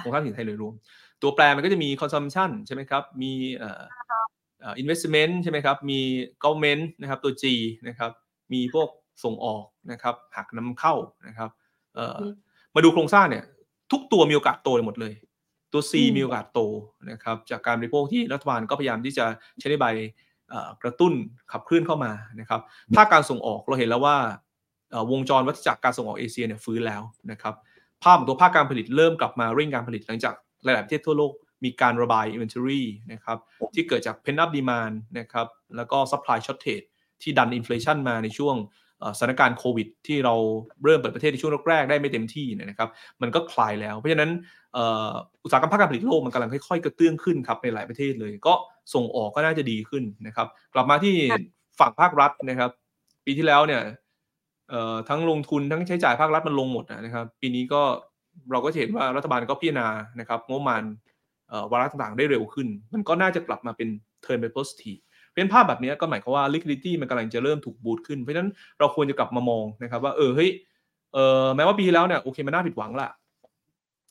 [0.00, 0.74] โครงสร้างเศรษฐกิจไทยโดยรวม
[1.22, 6.00] ตัวแปรมันก็จะมี consumption ใช่ไหมครับ มีเอ่อ investment ใช่ไหมครับ มี
[6.44, 7.44] government นะครับ ตัว G
[7.88, 8.10] นะครับ
[8.52, 8.88] มีพวก
[9.24, 10.94] ส่งออกนะครับหักนำเข้า
[11.26, 11.50] นะครับ
[11.94, 12.18] เอ่อ
[12.74, 13.44] มาดูโครงสร้างเนี่ย
[13.92, 15.14] ทุกตัวมีโอกาสโตหมดเลย
[15.72, 16.60] ตัว C มีโอกาสโต
[17.10, 19.24] นะครับจากการบริโภคที่รัฐบาลก็พยายามที่จะ
[19.60, 19.86] ใช้นใบ
[20.82, 21.12] กระตุ้น
[21.52, 22.60] ขับเคลื่อนเข้ามานะครับ
[22.96, 24.16] ภาคการส่งออกเราเห็นแล้วว่า
[25.10, 27.54] วงจรวัฏจักรการส่งออกเอเชียเนี่ยฟื้นแล้วนะครับ
[28.02, 30.34] ภาพของตัวภาคการผลิตเริ่มกลับมาเร่งการผลิตหลังจาก
[30.64, 31.32] หลาย ๆ ประเทศทั่วโลก
[31.64, 32.82] มีการระบาย inventory
[33.12, 33.38] นะครับ
[33.74, 36.86] ที่เกิดจาก pent up demand นะครับแล้วก็ supply shortage
[37.22, 38.56] ที่ดัน inflation มาในช่วง
[39.18, 40.34] สถานการณ์โควิด ที่เรา
[40.84, 42.88] เริ่มเปิดประเทศในช่วงแรก ๆ ได้ไม่เต็มที่นะครับ
[43.22, 44.30] มันก็คลายแล้ว เพราะฉะนั้น
[45.44, 48.54] อุตสาหกรรมภาคการผลิตโลกมันกำลังค่อยๆกระเตื้องขึ้นครับในหลายประเทศเลย ก็
[48.94, 51.14] ส่งออกก็น่าจะดีขึ้นนะครับกลับมาที่
[51.80, 52.70] ฝั่งภาครัฐนะครับ
[53.24, 53.82] ปีที่แล้วเนี่ย
[55.08, 57.82] ทั้งลงทุนทั้งใช้จ่ายภาครัฐมันลงหมดนะครับ ปีนี้ก็
[58.52, 59.88] เราก็เห็นว่ารัฐบาลก็พิจารณา
[60.20, 60.82] นะครับงบประมาณ
[61.72, 63.88] วาระต่างๆ ได้เร็วขึ้น มันก็น่าจะกลับมาเป็น
[64.24, 65.00] turn ไป positive
[65.34, 70.50] เป็นภาพแบบนี้ก็หมายความว่า liquidity มันกำลังจะเริ่มถูกบูตขึ้น เพราะฉะนั้นเราควรจะกลับมามองนะครับ ว่าเออเฮ้ย
[71.14, 73.08] เออแม้ว่าปีที่แล้วเนี่ยโอเคมันน่าผิดหวังละ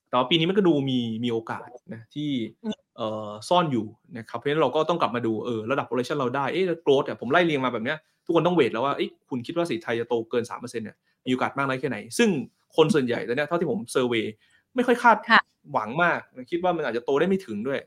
[0.10, 2.30] แต่ว่าปีนี้มันก็ดูมีมีโอกาสนะที่
[3.50, 3.86] ซ่อนอยู่
[4.18, 12.30] นะครับเพราะฉะนั้นเราก็ต้องกลับมาดูเออระดับ operation เราได้เอ๊ะ growth เนี่ยผมไล่เรียงมาแบบเนี้ยทุกคนต้องเวทแล้วว่าเอ๊ะคุณคิดว่าสีไทยจะโตเกิน 3%เนี่ยมีโอกาสมากน้อยแค่ไหน ซึ่ง
[12.76, 14.26] คนส่วนใหญ่ตอนนี้เท่าที่ผมเซอร์เวย
[14.76, 15.18] ไม่ค่อยคาด
[15.74, 16.20] หวังมาก
[16.52, 17.80] คิดว่ามันอาจจะโตได้ไม่ถึงด้วย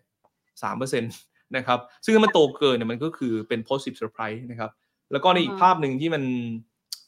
[0.53, 4.71] 3%นะครับซึ่งถ้ามันโตเกินเนี่ยมันก็คือเป็น positive surprise นะครับ
[5.13, 6.23] แล้วก็ในอีกภาพหนึ่งที่มัน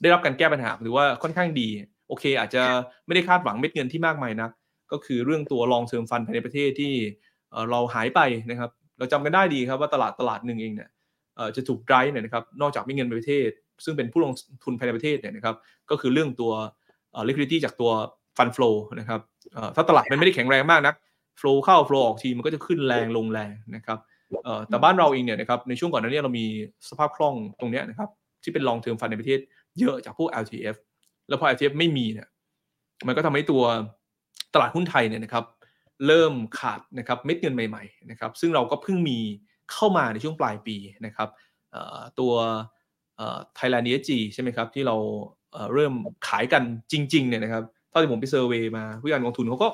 [0.03, 1.69] ได้รับการแก้ปัญหาหรือว่าค่อนข้างดี
[2.09, 2.63] โอเค อาจจะ
[3.07, 4.49] ไม่ได้คาดหวังเม็ดเงินที่มากมายนะ
[4.93, 6.93] ก็คือเรื่องตัว long term fund ภายในประเทศที่
[7.71, 8.21] เราหายไป
[8.51, 10.89] นะครับ เราจำกันได้ดีครับว่าตลาดตลาดหนึ่งเองเนี่ย
[11.57, 13.51] จะถูกไดร์เนี่ยนะครับนอกจากมีเงินในประเทศ
[13.85, 14.33] ซึ่งเป็นผู้ลง
[14.65, 15.57] ทุนภายในประเทศเนี่ยนะครับ
[15.91, 16.53] ก็คือเรื่องตัว
[17.29, 17.91] liquidity จากตัว
[18.37, 19.21] fund flow นะครับ
[19.77, 20.95] ถ้าตลาดมันไม่ได้แข็งแรงมากนัก
[21.41, 23.99] flow เข้า flow ออกทีมันก็จะขึ้นแรงลงแรงนะครับ
[24.69, 26.47] แต่บ้านเราเองเนี่ยนะครับในช่วงก่อนหน้านี้เรามี
[26.91, 28.09] สภาพคล่องตรงนี้นะครับ
[28.43, 29.39] ที่เป็น long term fund ในประเทศ
[29.79, 30.77] เยอะจากพวก LTF
[31.29, 32.29] แล้วพอ LTF ไม่มีเนี่ย
[33.07, 33.63] มันก็ทำให้ตัว
[34.55, 35.45] ตลาดหุ้นไทยเนี่ยนะครับ
[36.07, 39.19] เริ่มขาดนะครับเม็ดเงินใหม่ๆนะครับซึ่งเราก็เพิ่งมี
[39.73, 40.77] เข้ามาในช่วงปลายปี
[41.07, 41.29] นะครับ
[42.19, 42.33] ตัว
[43.55, 44.97] Thailand ESG ใช่ไหมครับที่เรา
[45.75, 45.93] เริ่ม
[46.29, 49.69] ขายกันจริงๆเนี่ยนะครับเท่าที่ผมไป survey มาผู้จัดการกองทุนเขาก็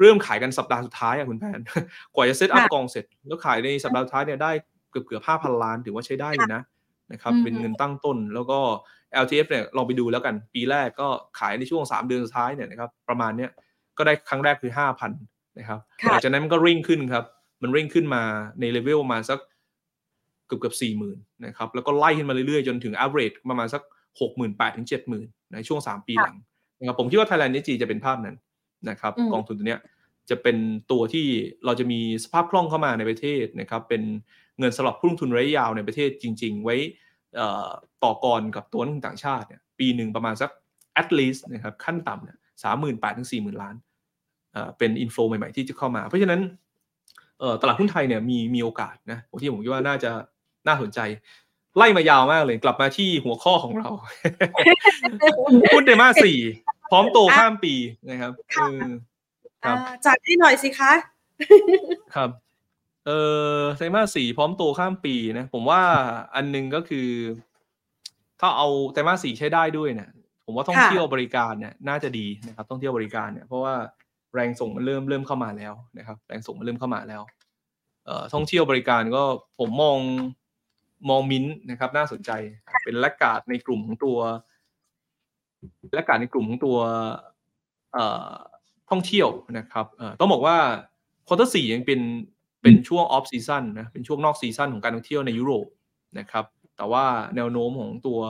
[0.00, 1.60] เริ่มขายกันสัปดาห์สุดท้ายอะคุณแพน
[2.14, 4.50] กว่าจะ set up กองเสร็จ แล้วขายในสัปดาห์สุดท้ายเนี่ยได้
[4.90, 6.62] เกือบเกือบห้าพันล้านถือว่าใช้ได้เลยนะ
[7.12, 8.58] นะครับเป็นเงินตั้งต้นแล้วก็
[9.24, 11.08] LTF เนี่ยลองไปดูแล้วกัน ปีแรกก็
[11.38, 13.50] ขายในช่วง 3 เดือนสุดท้ายเนี่ยนะครับประมาณเนี้ย
[13.98, 14.72] ก็ได้ครั้งแรกคือ
[15.10, 17.24] 5,000 นะครับหลังจากนั้นมันก็ริ่งขึ้นครับ
[17.62, 18.22] มันริ่งขึ้นมา
[18.60, 19.38] ในเลเวลประมาณสัก
[20.46, 23.82] เกือบเกือบสี่หมื่นนะครับ แล้วก็ไล่ขึ้นมาเรื่อยๆ จนถึง average ประมาณสัก
[24.20, 26.36] หกหมื่นแปดถึงเจ็ดหมื่นในช่วงสามปีหลัง
[26.78, 28.36] นะครับผมคิดว่า Thailand จีจะเป็นภาพนั้น
[28.88, 29.80] นะครับกองทุนตัวเนี้ย
[30.30, 30.56] จะเป็น
[30.90, 31.26] ตัวที่
[31.64, 34.02] เราจะมีสภาพคล่องเข้ามาในประเทศนะครับเป็น
[34.58, 36.76] เงินสำหรับผู้ลงทุนระยะยาวในประเทศจริง ๆ ไว้
[38.04, 40.50] ต่อกรกับตัวนักต่างชาติเนี่ยปีหนึ่งประมาณสัก
[41.00, 43.74] at least นะครับขั้นต่ำเนี่ยสามหมื่นแปดถึงสี่หมื่นล้าน
[44.78, 46.40] เป็นอินโฟใหม่ ๆ ที่จะเข้ามา เพราะฉะนั้น
[47.62, 50.10] ตลาดหุ้นไทยเนี่ยมีมีโอกาสนะที่ผมคิดว่าน่าจะ
[50.66, 51.00] น่าสนใจ
[51.76, 53.90] ไล่มายาวมากเลยกลับมาที่หัวข้อของเรา
[55.72, 56.38] หุ้นเดมาสี่
[56.90, 57.74] พร้อมโตข้ามปี
[58.10, 58.32] นะครับ
[59.64, 59.76] ครับ
[60.06, 60.92] จัดให้หน่อยสิคะ
[62.14, 62.30] ครับ
[63.06, 63.10] เอ
[63.54, 65.80] อไตรมาสสี่พร้อมโตข้ามปีนะ ผมว่า
[66.34, 67.08] อันนึงก็คือ
[68.40, 70.10] ถ้าเอาไตรมาสสี่ใช้ได้ด้วยเนี่ย
[70.44, 73.74] ผมว่าท่องเที่ยวบริการเนี่ยน่าจะดีนะครับท่องเที่ยวบริการเนี่ยเพราะว่า
[74.34, 77.22] แรงส่งมันเริ่มเริ่มเข้ามาแล้วนะครับ แรงส่งมันเริ่มเข้ามาแล้ว
[78.04, 79.22] เอ่อท่องเที่ยวบริการก็
[79.58, 79.98] ผมมอง
[81.10, 82.30] มองมิ้นนะครับ น่าสนใจ
[82.84, 84.18] เป็นแลกกาดในกลุ่มของตัว
[85.94, 86.78] แลกกาดในกลุ่มของตัว
[87.92, 88.30] เอ่อ
[88.90, 89.28] ท่องเที่ยว
[89.58, 89.86] นะครับ
[90.20, 90.56] ต้องบอกว่า
[91.26, 92.00] ควอเตอร์สี่ยังเป็น
[92.62, 95.66] เป็นช่วง off season นะเป็นช่วงนอก season ของการท่องเที่ยวในยุโรป
[96.18, 96.44] นะครับ
[96.76, 97.04] แต่ว่า
[97.36, 98.20] แนวโน้มของตัว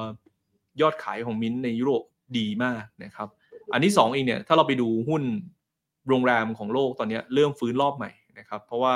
[0.80, 2.02] ยอดขายของมิ้นในยุโรป
[2.38, 3.28] ดีมากนะครับ
[3.72, 5.22] อันที่2เองเนี่ยถ้าเราไปดูหุ้น
[6.08, 8.94] โรงแรมของโลกตอนนี้เริ่มฟื้นรอบใหม่นะครับเพราะว่า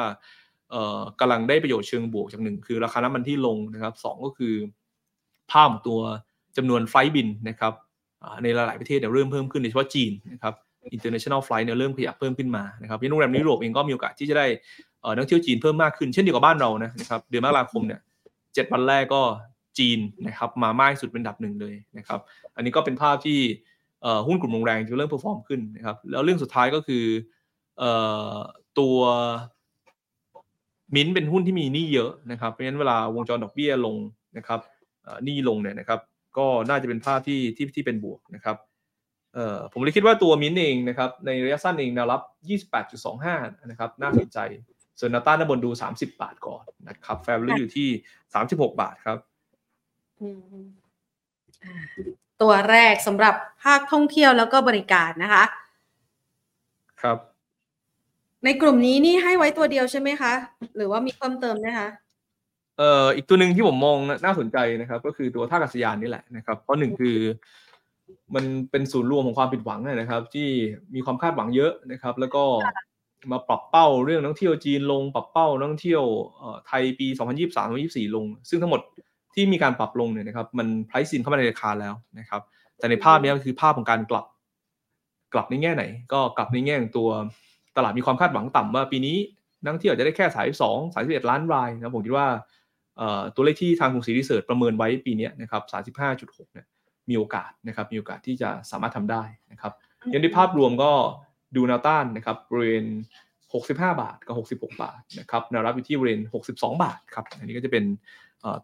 [1.20, 4.55] กำลังได้ประโยชน์เชิงบวกจากหนึ่งคือราคาน้ำมันที่ลงนะครับสองก็คือ
[5.50, 6.00] ภาพของตัว
[6.57, 7.72] จำนวนไฟบินนะครับ
[8.42, 10.55] ในหลาย ๆ ประเทศเริ่มเพิ่มขึ้นโดยเฉพาะจีนนะครับ
[10.96, 14.46] international flight เนี่ยเริ่มขยับเพิ่มขึ้นมานะครับโรงแรมยุโรปเองก็มีโอกาสที่จะได้
[15.16, 18.00] นักท่องเที่ยวจีนเพิ่มมากขึ้นเช่นเดียวกับบ้านเรานะครับเดือนมกราคมเนี่ย
[18.55, 19.22] เจ็ดวันแรกก็
[19.78, 22.20] จีนนะครับมามากสุดเป็นอันดับหนึ่งเลยนะครับ
[22.57, 23.38] อันนี้ก็เป็นภาพที่
[24.26, 27.05] หุ้นกลุ่มโรงแรมจะเริ่ม perform ขึ้นนะครับแล้วเรื่องสุดท้ายก็คือ
[28.78, 28.98] ตัว
[30.94, 33.96] มิ้นเป็นหุ้นที่มีหนี้เยอะนะครับเพราะฉะนั้นเวลาวงจรดอกเบี้ยลง
[34.36, 34.61] นะครับ
[35.24, 36.00] หนี้ลงเนี่ยนะครับ
[36.38, 38.57] ก็น่าจะเป็นภาพที่ที่ที่เป็นบวกนะครับ
[39.72, 42.22] ผมเลยคิดว่าตัวมินเองนะครับในระยะสั้นเองแนวรับ
[42.94, 44.38] 28.25 นะครับ น่าสนใจ
[44.98, 47.88] ส่วนนาต้านด้านบนดู 30 บาทก่อนนะครับแฟร์ลิอยู่ที่
[48.34, 49.18] 36 บาทครับ
[52.43, 55.45] ตัวแรกสำหรับภาคท่องเที่ยวแล้วก็บริการนะคะ
[57.03, 57.18] ครับ
[58.45, 60.32] ในกลุ่มนี้นี่ให้ไว้ตัวเดียวใช่ไหมคะ
[60.76, 61.89] หรือว่ามีเพิ่มเติมนะคะ
[62.78, 67.16] เอ่ออีกตัวหนึ่งที่ผมมองน่าสนใจนะครับ ก็คือตัวท่าอากาศยานนี่แหละนะครับ เพราะหนึ่งคือ
[68.35, 70.49] มันเป็นศูนย์รวมของความผิดหวังนะครับ ที่
[70.95, 72.45] มีความคาดหวังเยอะนะครับ แล้วก็
[73.32, 76.05] มาปรับเป้าเรื่องนักเที่ยวจีนลง ปรับเป้านักเที่ยว
[76.66, 77.07] ไทยปี
[77.61, 78.80] 2023-2024 ลง ซึ่งทั้งหมด
[79.35, 82.43] ที่มีการปรับลงเนี่ยนะครับมัน price in เข้ามาในราคาแล้วนะครับ
[82.78, 84.26] แต่ในภาพนี้ก็คือภาพของการกลับ
[85.32, 87.09] กลับในแง่ไหน ก็กลับในแง่ของตัว
[87.76, 89.16] ตลาดมีความคาดหวังต่ำว่าปีนี้
[89.62, 90.26] นักท่องเที่ยวอาจจะได้แค่
[90.61, 92.28] 32 31ล้านรายนะผมคิดว่า
[93.35, 95.62] ตัวเลขที่ทางกรุงศรีรีเสิร์ชประเมินไว้ปีนี้นะครับ
[96.09, 96.66] 35.6เนี่ย
[97.09, 99.22] มีโอกาสนะครับมีโอกาสที่จะสามารถทำได้
[99.53, 99.72] นะครับ
[100.12, 100.93] ยังในภาพรวมก็
[101.57, 102.87] ดูแนวต้านนะครับบริเวณ
[103.53, 104.35] 65 บาทกับ
[104.66, 107.85] 66 บาทนะครับแนวรับอยู่ที่บริเวณ 62 บาทครับอันนี้ก็จะเป็น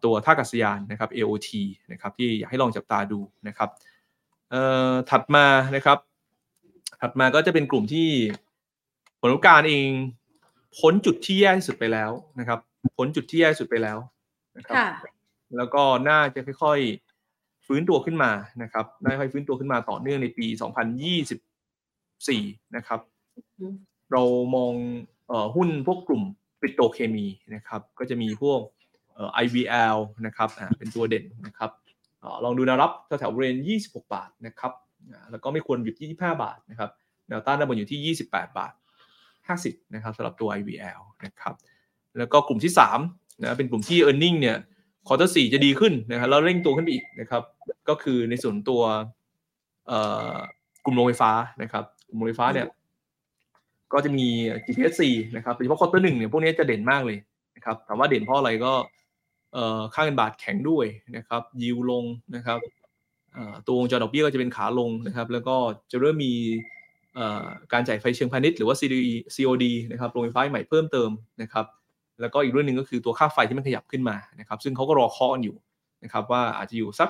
[0.03, 1.49] ตัวท่ากัศยานนะครับ AOT
[1.91, 3.69] นะครับที่อยากให้ลองจับตาดูนะครับ
[5.09, 5.97] ถัดมานะครับ
[7.01, 8.09] ถัดมาก็จะเป็นกลุ่มที่
[9.21, 9.89] ผลประกอบการเอง
[10.79, 12.59] พ้นจุดที่แย่ที่สุดไปแล้วนะครับ
[12.97, 13.97] พ้นจุดที่แย่ที่สุดไปแล้ว
[14.57, 14.77] นะครับ
[15.57, 20.47] แล้วก็น่าจะค่อยๆฟื้นตัวขึ้นมานะครับน่าจะค่อยฟื้นตัวขึ้นมาต่อเนื่องในปี
[22.01, 22.99] 2024 นะครับ
[24.11, 24.23] เรา
[24.55, 24.73] มอง
[25.55, 26.23] หุ้นพวกกลุ่ม
[26.59, 27.25] ปิโตเคมี
[27.55, 28.59] นะครับ ก็จะมีพวก
[29.43, 31.71] IVL นะครับเป็นตัวเด่นนะครับ
[32.43, 34.71] ลองดูแนวรับแถวๆบริเวณ26 บาทนะครับ
[35.31, 36.89] แล้วก็ไม่ควรหลุดที่25 บาทนะครับ
[37.27, 38.73] แนวต้านด้านบนอยู่ที่ 28 บาท
[39.31, 41.53] 50นะครับสำหรับตัว IVL นะครับ
[42.17, 42.73] แล้วก็กลุ่มที่
[43.07, 44.57] 3นะเป็นกลุ่มที่ e a r n i n g เนี่ย
[45.07, 47.41] quarter สี่จะดีขึ้นนะครับแล้วเร่งตัวขึ้นไปอีกนะครับ
[47.89, 48.81] ก็คือในส่วนตัว
[50.85, 51.31] กลุ่มโรงไฟฟ้า
[51.61, 52.67] นะครับกลุ่มโรงไฟฟ้าเนี่ย
[53.93, 54.27] ก็จะมี
[54.65, 55.03] GPSC
[55.35, 57.17] นะครับโดยเฉพาะ quarter หนึ่งเนี่ยพวกนี้จะเด่นมากเลย
[57.55, 58.71] นะครับถามว่าเด่นเพราะอะไรก็
[59.93, 60.85] ค่าเงินบาทแข็งด้วย
[61.17, 62.59] นะครับยิวลงนะครับ
[63.65, 65.55] ตัววงจรดอกเบี้ยก็จะเป็นขาลงนะครับ แล้วก็
[65.91, 66.33] จะเริ่มมี
[67.73, 68.75] การจ่ายไฟเชิงพาณิชย์หรือว่า
[69.35, 71.09] COD นะครับโรงไฟฟ้าใหม่เพิ่มเติม
[71.41, 71.65] นะครับ
[72.21, 75.55] แล้วก็อีกเรื่องหนึ่งก็คือตัวค่าไฟที่มันขยับขึ้นมานะครับ ซึ่งเขาก็รอเคาะอยู่
[76.03, 77.09] นะครับว่าอาจจะอยู่สัก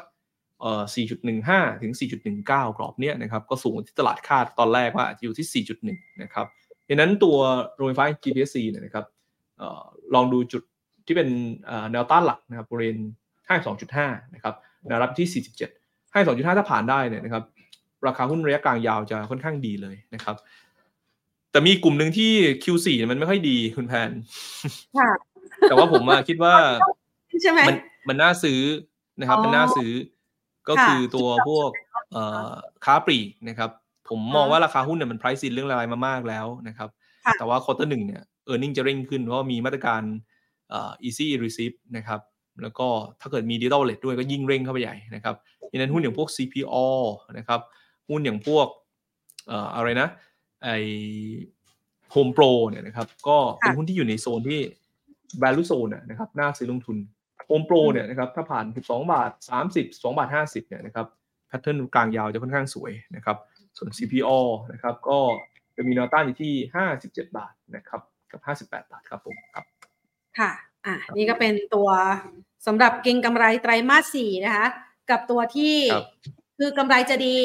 [0.96, 6.46] 4.15 ถึง 4.19 กรอบเนี้ยนะครับ ก็สูงที่ตลาดคาดตอนแรกว่าอาจจะอยู่ที่ 4.1 นะครับ
[6.88, 7.38] ดังนั้นตัว
[7.76, 9.06] โรงไฟฟ้า GPSC เนี่ยนะครับ
[9.62, 9.84] ออ
[10.14, 10.64] ลองดูจุด
[11.12, 11.32] ที่เป็น
[11.92, 12.98] แนวต้านหลักนะครับบริเวณ
[13.66, 14.56] 52.5นะครับ
[14.88, 15.44] แนวรับที่
[16.14, 17.44] 47 52.5 ถ้าผ่านได้เนี่ยนะครับ
[18.08, 20.36] ราคาหุ้นระยะกลางยาวจะค่อนข้างดีเลยนะครับ
[21.52, 22.32] แต่มีกลุ่มหนึ่งที่
[22.64, 24.12] Q4 มันไม่ค่อยดีคุณแพน
[25.70, 26.56] แต่ว่าผมคิดว่า
[27.42, 27.76] ใช่ไหมมัน
[28.10, 28.60] มันน่าซื้อ
[29.20, 29.92] นะครับมันน่าซื้อ
[30.70, 31.70] ก็คือตัวพวก
[32.86, 33.70] ค้าปลีกนะครับ
[34.10, 36.90] ผมมองว่าราคาหุ้นเนี่ยมัน price in เรื่องอะไรมามากแล้วนะครับ
[37.40, 40.02] แต่ว่าควอเตอร์หนึ่งเนี่ย e a r n i n g จะเร่งขึ้นเพราะมีมาตรการ
[41.08, 42.20] easy receive นะครับ
[42.62, 42.88] แล้วก็
[43.22, 45.36] ถ้าเกิดมี digital wallet ด้วยก็ยิ่งเร่งเข้าไปใหญ่นะครับ
[45.72, 46.78] ดังนั้นหุ้นอย่างพวก CPO
[47.38, 47.60] นะครับ
[48.10, 48.68] หุ้นอย่างพวก
[49.76, 50.08] อะไรนะ
[50.64, 50.70] ไอ
[52.14, 54.60] Home Pro เนี่ยนะครับก็เป็นหุ้นที่อยู่ในโซนที่
[55.42, 56.98] value zone นะครับน่าซื้อลงทุน
[57.46, 59.32] โฮมโปรเนี่ยนะครับถ้าผ่าน 12 บาท
[59.68, 61.08] 30 2บาท 50เนี่ยนะครับ
[61.48, 63.38] แพทเทิร์นกลางยาวจะค่อนข้างสวยนะครับ
[63.78, 64.32] ส่วน CPO
[64.72, 65.20] นะครับก็
[65.76, 66.54] จะมีแนวต้านอยู่ที่
[66.94, 68.02] 57 บาทนะครับ
[68.32, 69.66] กับ 58 บาทครับผมครับ
[70.40, 70.52] ค่ะ
[70.86, 71.90] อะ นี่ก็เป็นตัว
[72.68, 74.68] สำหรับเก่งกำไรไตรมาสสี่นะคะ
[75.10, 75.76] กับตัวที่
[76.58, 77.38] คือกำไรจะดี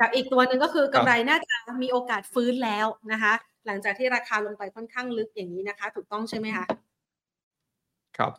[0.00, 3.32] กับอีกตัวหนึ่งก็คือกำไรน่าจะมีโอกาสฟื้นแล้วนะคะ
[3.66, 6.64] หลังจากที่ราคาลงไปค่อนข้างลึกอย่างนี้นะคะ ถูกต้องใช่ไหมคะ
[8.16, 8.32] ครับ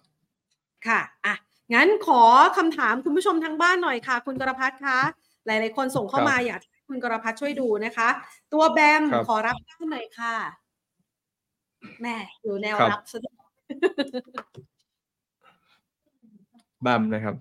[0.87, 1.35] ค่ะ อะ
[1.73, 2.21] งั้นขอ
[2.57, 4.99] คำถามคุณผู้ชมทางบ้านหน่อยค่ะ คุณกรพัฒน์คะ
[5.45, 8.09] หลาย ๆ คนส่งเข้ามาอยากให้คุณกรพัฒน์ช่วยดูนะคะ
[8.53, 10.35] ตัวแบมขอรับด้านหน่อยค่ะ
[12.01, 17.35] แม่อยู่แนวรับซะด้วยแบมนะครับ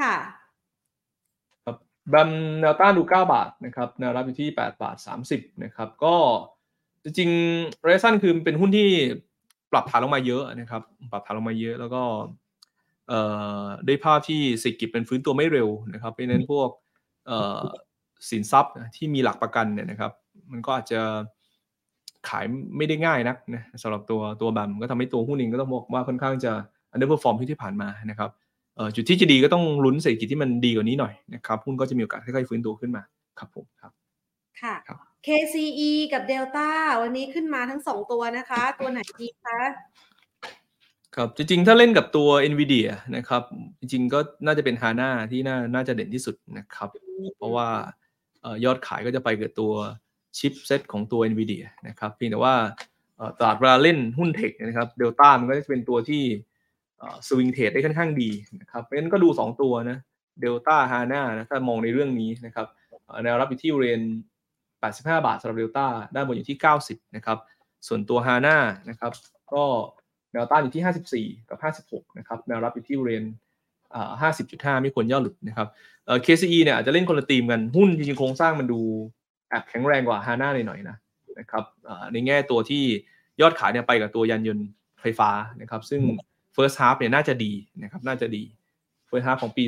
[0.00, 0.14] ค่ะ
[1.64, 1.76] ครับ
[2.08, 6.14] แบมแนวต้านดูเก้าบาทนะครับแนวรับอยู่ที่แปดบาทสามสิบนะครับ ก็
[7.04, 8.88] จริงๆ reason คือเป็นหุ้นที่
[9.72, 10.82] ปรับฐานลงมาเยอะนะครับ
[11.12, 12.02] ปรับฐานลงมาเยอะแล้วก็
[13.86, 16.68] ได้ภาพที่เศรษฐกิจเป็นฟื้นตัวไม่เร็วนะครับเพราะนั้นพวก
[18.30, 20.12] สินทรัพย์ที่มีหลักประกันเนี่ยนะครับ
[20.52, 21.00] มันก็อาจจะ
[22.28, 22.44] ขาย
[22.76, 26.52] ไม่ได้ง่ายนักนะสำหรับตัวตัว BAM ก็ทำให้ตัวหุ้นเองก็ต้องบอกว่าค่อนข้างจะ
[26.90, 28.30] underperform ที่ที่ผ่านมานะครับ
[28.94, 33.02] จุดที่จะดีก็ต้องลุ้นเศรษฐกิจที่มันดีกว่านี้หน่อยนะครับหุ้นก็จะมีโอกาสค่อยๆฟื้นตัวขึ้นมา
[33.38, 33.92] ครับผมครับ
[34.62, 34.74] ค่ะ
[35.26, 36.68] KCE กับ Delta
[37.02, 39.58] วันนี้ขึ้นมาทั้งสองตัวนะคะ ตัวไหนดีคะ
[41.16, 43.42] ครับจริงๆ ถ้าเล่นกับตัว NVIDIA นะครับ
[43.80, 46.88] จริงๆ ก็น่าจะเป็น HANA ที่น่าน่าจะเด่นที่สุดนะครับ
[47.36, 47.68] เพราะว่า
[48.64, 49.72] ยอดขายก็จะไปกับตัว
[50.38, 52.54] ชิปเซตของตัว NVIDIA นะครับเพียงแต่ว่า
[53.38, 56.22] ตลาดเวลาเล่นหุ้นเทคนะครับเดลต้ามันก็จะเป็นตัวที่
[57.28, 58.30] สวิงเทรดได้ค่อนข้างดี
[58.60, 59.98] นะครับเพราะฉะนั้นก็ดู 2 ตัวนะ
[60.40, 62.66] เดลต้าฮาน่านะถ้ามองในเรื่องนี้นะครับ
[63.24, 64.02] แนวรับอยู่ที่เรน
[64.62, 67.38] 85 บาทสำหรับเดลต้าด้านบนอยู่ที่ 90นะครับ
[67.86, 68.56] ส่วนตัวฮาน่า
[68.88, 69.12] นะครับ
[69.52, 69.64] ก็
[70.32, 71.58] แนวต้านอยู่ที่ 54 กับ
[72.00, 73.24] 56นะครับแนวรับอยู่ที่เรน
[74.22, 75.68] 50.5 ไม่ควรย่อหลุดนะครับ
[76.06, 78.80] เอ่อ KCE เนี่ยอาจจะเล่นคนละทีมกันหุ้นจริงๆโครงสร้างมันดู
[79.52, 80.96] แอบแข็งแรงกว่าฮาน่าหน่อยๆนะ
[81.38, 81.64] นะครับ
[82.12, 82.84] ในแง่ตัวที่
[83.40, 84.66] ยอดขายเนี่ยไปกับตัวยานยนต์
[85.00, 85.30] ไฟฟ้า
[85.60, 86.02] นะครับซึ่ง
[86.56, 88.44] first half เนี่ยน่าจะดีนะครับน่าจะดี
[89.08, 89.64] first half ของปี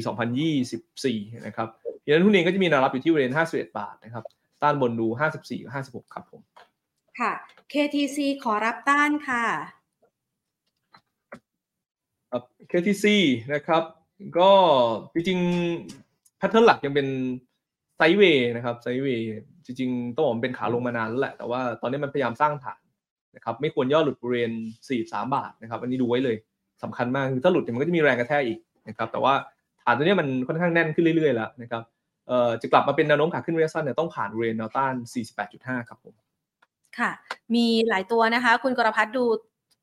[0.71, 1.69] 2024 นะครับ
[2.05, 4.25] ดังนั้นหุ้นเองก็จะมีแนวรับอยู่ที่บริเวณ51 บาทนะครับ
[4.63, 5.07] ต้านบนดู
[5.41, 6.41] 54 56 ครับผม
[7.21, 7.33] ค่ะ
[7.73, 9.45] KTC ขอรับต้านค่ะ
[12.31, 13.07] ครับ KTC
[13.55, 13.83] นะครับ
[14.39, 14.51] ก็
[15.15, 17.09] จริงๆแพทเทิร์นหลักยังเป็น
[17.97, 19.25] ไซด์เวย์นะครับไซด์เวย์
[19.67, 22.81] จริงๆต้องบอกมันเป็นขาลงมานานแล้วแหละ แต่ว่าตอนนี้มันพยายามสร้างฐาน
[23.37, 24.53] นะครับไม่ควรย่อหลุดบริเวณ
[24.93, 26.37] 43 บาทนะครับอันนี้ดูไว้เลย
[26.83, 28.59] สำคัญมากคือถ้าหลุดเนี่ยมันก็จะมีแรงกระแทกอีก
[28.89, 29.35] นะครับแต่ว่า
[29.83, 31.83] ฐานตัวนี้มันค่อนข้างแน่นขึ้นเรื่อยๆแล้วนะครับ
[32.29, 34.95] เอ่อจะกลับมาเป็นแนวโน้มขาขึ้นระยะสั้นเนี่ยต้องผ่านบริเวณแนวต้าน
[35.43, 36.15] 48.5 ครับผม
[36.99, 37.11] ค่ะ
[37.55, 39.25] มีหลายตัวนะคะ คุณกรพัฒน์ดู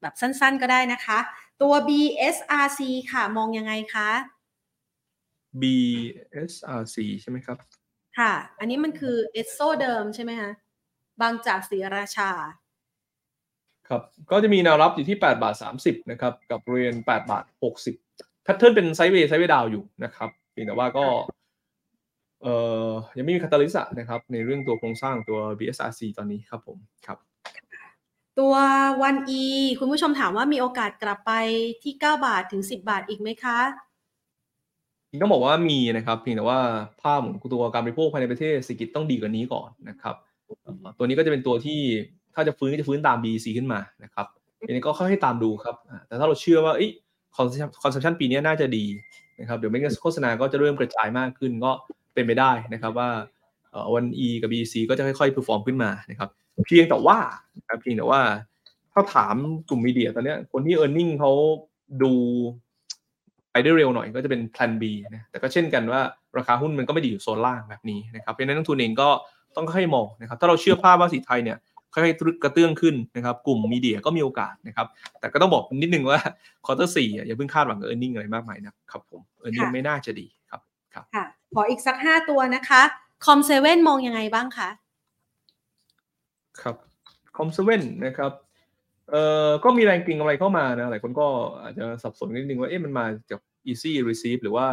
[0.01, 1.17] แบบสั้นๆก็ได้นะคะ
[1.61, 4.09] ตัว BSRC ค่ะมองยังไงคะ
[5.61, 7.57] BSRC ใช่ไหมครับ
[8.17, 10.51] ค่ะ อันนี้มันคือเอสโซเดิมใช่ไหมคะ
[11.21, 12.31] บางจากศรีราชา
[13.87, 14.01] ครับ
[14.31, 17.43] ก็จะมีแนวรับอยู่ที่ 8 บาท 30 นะครับ กับบริเวณ8บาท
[17.93, 21.05] 60 pattern เป็น sideway sideway down อยู่นะครับเพียงแต่ว่าก็
[22.43, 22.55] เอ่
[22.85, 27.17] อยังไม่มี catalyst นะครับ ในเรื่องตัวโครงสร้างตัว BSRC ตอนนี้ครับผมครับ
[28.39, 28.55] ตัว
[29.03, 29.43] ONEE
[29.79, 31.31] คุณผู้ชมถามว่ามีโอกาสกลับไป
[31.83, 33.59] ที่ 9 บาทถึง 10 บาทอีกไหมคะ
[35.21, 36.59] ต้องบอกว่ามีนะครับเพียงแต่ว่า
[37.01, 41.79] ภาพของตัวการบริโภคภายในประเทศเศรษฐกิจต้องดีกว่านี้ก่อนนะครับเอ่อตัวนี้ก็จะเป็นตัวที่
[42.35, 44.25] ถ้าจะฟื้นก็จะฟื้นตาม BC ขึ้นมานะครับ
[44.67, 46.73] อันนี้ก็ค่อยให้ตามดูครับอ่าแต่ถ้าเราเชื่อว่า
[47.35, 47.47] คอน
[47.83, 48.85] คอนซัมชันปีนี้น่าจะดี
[49.39, 51.71] นะครับเดี๋ยวไม่งั้นโฆษณาก็จะเริ่มกระจายมากขึ้นก็
[52.13, 53.09] เป็นไปได้นะครับว่า
[53.71, 56.29] เอ่อวัน E กับ BC ก็จะค่อยๆ perform ขึ้นมานะครับ
[56.65, 57.17] เพียงแต่ว่า
[57.57, 58.21] นะครับเพียงแต่ว่า
[58.93, 59.35] ถ้าถาม
[59.69, 61.31] กลุ่มมีเดียตอนเนี้ยคนที่ e a r n i n g เขา
[62.03, 62.13] ดู
[63.51, 64.83] ไปได้เร็วหน่อยก็จะเป็น plan B
[65.15, 66.01] นะแต่ก็เช่นกันว่า
[66.37, 69.09] ราคาหุ้นมันก็ไม่ได้อยู่โซนล่างแบบนี้นะครับเพราะฉะนั้นนักลงทุนเองก็
[69.55, 71.57] ต้องค่อยๆมองนะครับถ้าเราเชื่อภาพว่าเศรษฐกิจไทยเนี่ย
[71.93, 74.87] ค่อยๆกระเตื้องขึ้นนะครับกลุ่ม media ก็มีโอกาสนะครับ
[75.19, 76.19] แต่ก็ต้องบอกนิดนึงว่า
[76.65, 79.59] quarter สี่อย่าเพิ่งคาดหวังกับ e a r n i n g อะไรมากมายนะครับผม e a r n i
[79.59, 80.61] n g ค่ะไม่น่าจะดีครับ
[80.95, 81.23] ค่ะ
[81.55, 82.81] ขออีกสัก5ตัวนะคะ
[83.25, 84.69] COM7มองยังไงบ้างคะ
[86.61, 86.75] ครับ
[87.37, 88.31] COM7นะครับ
[89.11, 91.27] เอ่อก็มีแรงเก็งกำไรเข้ามานะหลายคนก็
[91.63, 93.39] อาจจะสับสนนิดนึงว่าเอ๊ะมันมาจาก
[93.71, 94.67] Easy E-Receipt หรือว่า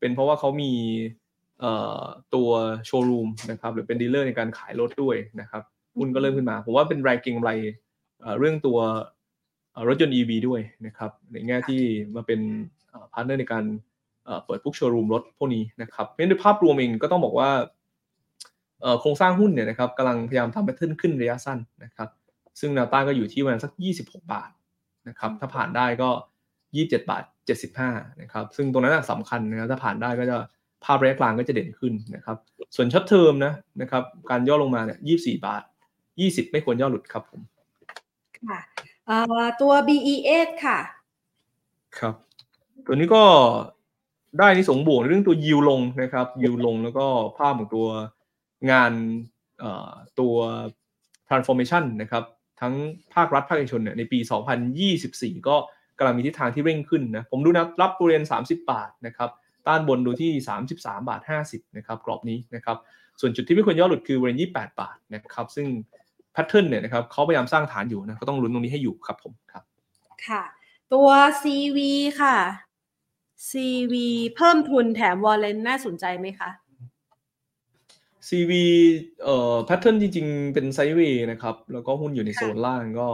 [0.00, 0.72] เป็นเพราะว่าเขามี
[1.60, 2.02] เอ่อ
[2.34, 2.50] ตัว
[2.86, 5.62] โชว์รูมนะครับหรือเป็น dealer ในการขายรถด้วยนะครับ
[5.96, 7.52] หุ้นก็เริ่มขึ้นมา ผมว่าเป็นแรงเก็งกำไร
[8.38, 8.78] เรื่องตัว
[9.88, 11.80] รถยนต์ EV ด้วยนะครับ ในแง่ที่
[12.14, 12.40] มาเป็น
[13.12, 13.64] partner ในการ
[14.44, 17.50] เปิดพวกโชว์รูมรถพวกนี้นะครับเพราะฉะนั้นโดยภาพรวมเองก็ต้องบอกว่า
[19.00, 22.08] โครงสร้างหุ้นเนี่ยนะครับกำลังพยายามทำแพทเทิร์นขึ้นระยะสั้นนะครับ
[22.60, 23.72] ซึ่งแนวต้านก็อยู่ที่ประมาณสัก
[24.02, 24.50] 26 บาท
[25.08, 26.10] นะครับถ้าผ่านได้ก็
[26.60, 27.24] 27 บาท
[27.72, 30.36] 75นะครับซึ่งตรงนั้นนะสำคัญนะครับถ้าผ่านได้ก็จะ
[30.84, 32.36] ภาพระยะกลางก็จะเด่นขึ้นนะครับ
[32.76, 35.62] ส่วนช็อตเทอมนะนะครับการย่อลงมาเนี่ย 24 บาท
[36.06, 37.40] 20 ไม่ควรย่อหลุดครับผม
[38.38, 38.60] ค่ะ
[39.06, 40.78] เอ่อตัว BE8 ค่ะ
[41.98, 42.14] ครับ
[42.86, 43.24] ตัวนี้ก็
[44.38, 47.06] ได้ในสงส์บวกในเรื่องตัวยิวลงนะครับยิวลงแล้วก็
[47.38, 47.86] ภาพของตัว
[48.70, 48.92] งาน
[49.58, 49.90] เอ่อ
[50.20, 50.34] ตัว
[51.28, 52.24] transformation นะครับ
[52.62, 52.74] ทั้ง
[53.14, 54.18] ภาครัฐภาคเอกชนเนี่ยในปี
[54.82, 55.56] 2024 ก็
[55.98, 59.30] กำลังมีทิศทางที่เร่งขึ้นนะผมดูนะรับบริเวณ 30 บาทนะครับ
[59.66, 60.30] ต้านบนดูที่
[60.66, 62.76] 33 บาท 50นะครับกรอบนี้นะครับ
[63.20, 65.66] ส่วนจุดที่ไม่ควรย่อหลุดคือบริเวณ 28 บาทนะครับซึ่ง
[66.32, 69.64] แพทเทิร์นเนี่ยนะครับเขาพยายามสร้างฐานอยู่นะก็ต้องลุ้นตรงนี้ให้อยู่ครับผมครับ
[70.26, 70.42] ค่ะ
[70.92, 71.08] ตัว
[71.42, 71.78] CV
[72.20, 72.36] ค่ะ
[73.50, 73.94] CV
[74.36, 76.50] เพิ่มทุนแถม warrant น่าสนใจไหมคะ
[78.28, 78.52] CV
[79.24, 83.08] เอ่อ pattern จริง ๆ เป็น sideway นะครับ แล้วก็หุ้นอยู่ในโซนล่างก็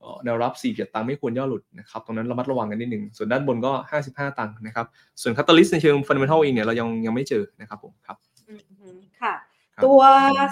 [0.00, 3.72] เอ่อแนวรับ 4 7 ตังค์ไม่ควรย่อหลุดนะครับ ตรงนั้นระมัดระวังกันนิดหนึ่ง ส่วนด้านบนก็
[4.04, 4.86] 55 ตังค์นะครับ
[5.22, 8.16] ส่วน catalyst ในเชิง fundamental เองเนี่ย เรายังยังไม่เจอนะครับผมครับ
[8.48, 8.88] อืมฮึ
[9.20, 9.34] ค่ะ
[9.74, 10.00] ครับตัว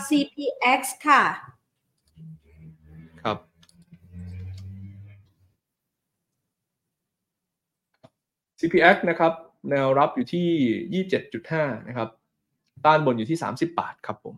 [0.09, 1.22] CPX ค่ะ
[3.22, 3.39] ครับ
[8.61, 9.32] CPX นะครับ
[9.70, 11.05] แนวรับอยู่ที่
[11.41, 12.09] 27.5 นะครับ
[12.87, 14.34] ต้านบนอยู่ที่ 30 บาทครับผม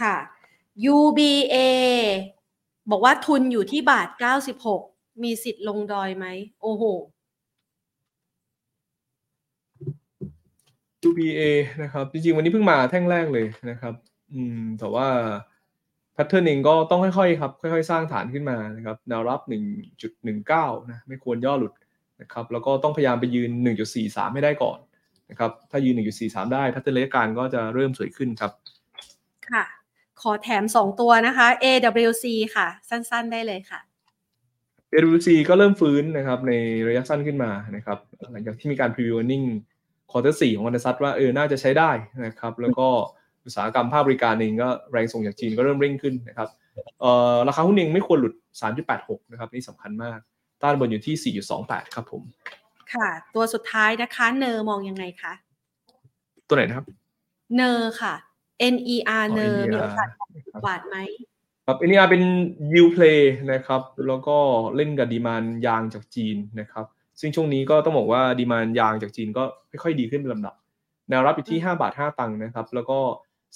[0.00, 0.16] ค่ะ
[0.94, 1.56] UBA
[2.90, 4.08] บอกว่าทุนอยู่ที่บาท
[4.64, 6.26] 96 มีสิทธิ์ลงดอยไหม
[6.62, 6.84] โอ้โห
[11.08, 11.40] UBA
[11.82, 13.94] นะครับ จริงๆ วันนี้เพิ่งมาแท่งแรกเลยนะครับ
[14.32, 15.08] อืม แต่ว่า
[16.12, 19.40] แพทเทิร์นเองก็ต้องค่อยๆครับ ค่อยๆ สร้างฐานขึ้นมานะครับแนวรับ
[20.14, 21.72] 1.19 นะ ไม่ควรย่อหลุด
[22.20, 23.50] นะครับ แล้วก็ต้องพยายามไปยืน
[23.92, 24.78] 1.43 ให้ได้ก่อน
[25.30, 25.94] นะครับถ้ายืน
[26.24, 28.52] 1.43 ได้แพทเทิร์นระยะกลางก็จะเริ่มสวยขึ้นครับ
[29.50, 29.64] ค่ะ
[30.20, 33.80] ขอแถม 2 ตัวนะคะ AWC ค่ะ สั้นๆได้เลยค่ะ
[34.92, 36.52] AWC ก็เริ่มฟื้นนะครับใน
[36.88, 37.98] ระยะสั้นขึ้นมานะครับ
[38.32, 39.46] หลังจากที่มีการ preview earning
[40.10, 41.90] quarter สี่ของวันซัตว่าเออน่าจะใช้ได้
[42.26, 42.88] นะครับ แล้วก็
[43.44, 46.48] อุตสาหกรรมภาคบริการเองก็แรงส่งจากจีนก็เริ่มเร่งขึ้นนะครับ
[47.00, 48.34] เอ่อราคาหุ้นเองไม่ควรหลุด
[48.82, 50.18] 3.86 นะครับ นี่สำคัญมาก
[50.62, 52.22] ต้านบนอยู่ที่ 4.28 ครับผม
[52.94, 55.32] ค่ะ ตัวสุดท้ายนะคะ เนอร์มองยังไงคะ
[56.48, 56.86] ตัวไหนนะครับ
[57.54, 58.14] เนอร์ค่ะ
[58.74, 60.08] N E R เนอร์ NER มีโอกาส
[60.66, 60.96] บาทไหม
[61.66, 62.22] ครับอันนี้เป็น
[62.72, 63.20] yield play
[63.52, 64.38] นะครับ แล้วก็
[64.76, 66.86] เล่นกับดีมานยางจากจีนนะครับ
[67.20, 69.44] ซึ่งช่วงนี้ก็ต้องบอกว่าดีมานยางจากจีนก็
[69.82, 70.54] ค่อยๆดีขึ้นเป็นลำดับ
[71.08, 72.98] แนวรับอยู่ที่ 5 บาท 5 ตังค์นะครับ แล้วก็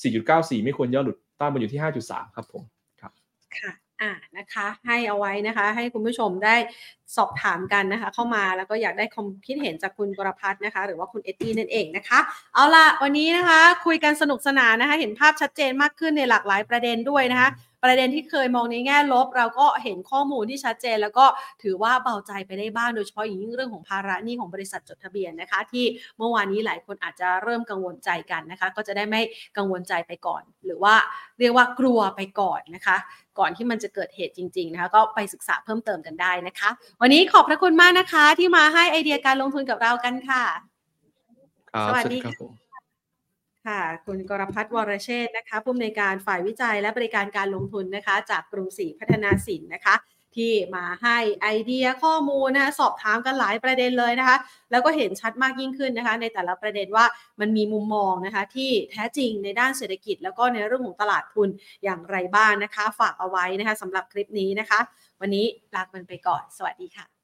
[0.04, 2.62] 4.94 ไม่ควรย่อหลุดต้านบนอยู่ที่ 5.3 ครับผม
[3.00, 3.72] ค่ะ
[4.02, 6.56] อ่านะคะให้เอาไว้นะคะ ให้คุณผู้ชมได้
[7.16, 12.18] สอบถามกันนะคะ เข้ามาแล้วก็อยากได้ความคิดเห็นจากคุณกรพัฒน์นะคะ หรือว่าคุณเอ็ดดี้นั่นเองนะคะ
[12.54, 17.48] เอาล่ะวันนี้นะคะ คุยกันสนุกสนานนะคะ เห็นภาพชัดเจนมากขึ้นในหลากหลายประเด็นด้วยนะคะ
[17.84, 21.26] ประเด็นที่เคยมองในแง่ลบ เราก็เห็นข้อมูลที่ชัดเจน แล้วก็
[21.62, 25.84] ถือว่าเบาใจไปได้บ้างโดยเฉพาะอย่างยิ่งเรื่องของภาระหนี้ของบริษัทจดทะเบียนนะคะ ที่
[26.18, 29.20] เมื่อวานนี้หลายคนอาจจะเริ่มกังวลใจกันนะคะ ก็จะได้ไม่
[29.56, 30.94] กังวลใจไปก่อน หรือว่า
[31.38, 32.96] เรียกว่ากลัวไปก่อนนะคะ
[33.38, 36.70] ก่อนที่มันจะเกิดเหตุจริงๆนะคะก็ไปศึกษาเพิ่มเติมกันได้นะคะ
[37.00, 40.44] วันนี้ขอบพระคุณมากนะคะ ที่มาให้ไอเดียการลงทุนกับเรากันค่ะ
[41.72, 42.52] ครับสวัสดีครับผม
[43.66, 49.94] ค่ะคุณกรพัฒน์วรเชษฐ์นะคะผู้อำนวยการฝ่ายวิจัยและบริการการลงทุนนะคะ จากกรุงศรีพัฒนาสินนะคะ
[50.36, 54.36] ที่มาให้ไอเดียข้อมูลนะคะสอบถามกันหลายประเด็นเลยนะคะ
[54.70, 57.06] แล้วก็เห็นชัดมากยิ่งขึ้นนะคะ ในแต่ละประเด็นว่า
[57.40, 61.48] มันมีมุมมองนะคะที่แท้จริงในด้านเศรษฐกิจ แล้วก็ในเรื่องของตลาดทุน
[61.84, 64.78] อย่างไรบ้างนะคะ ฝากเอาไว้นะคะสำหรับคลิปนี้นะคะ
[65.20, 67.17] วันนี้ลากันไปก่อน สวัสดีค่ะ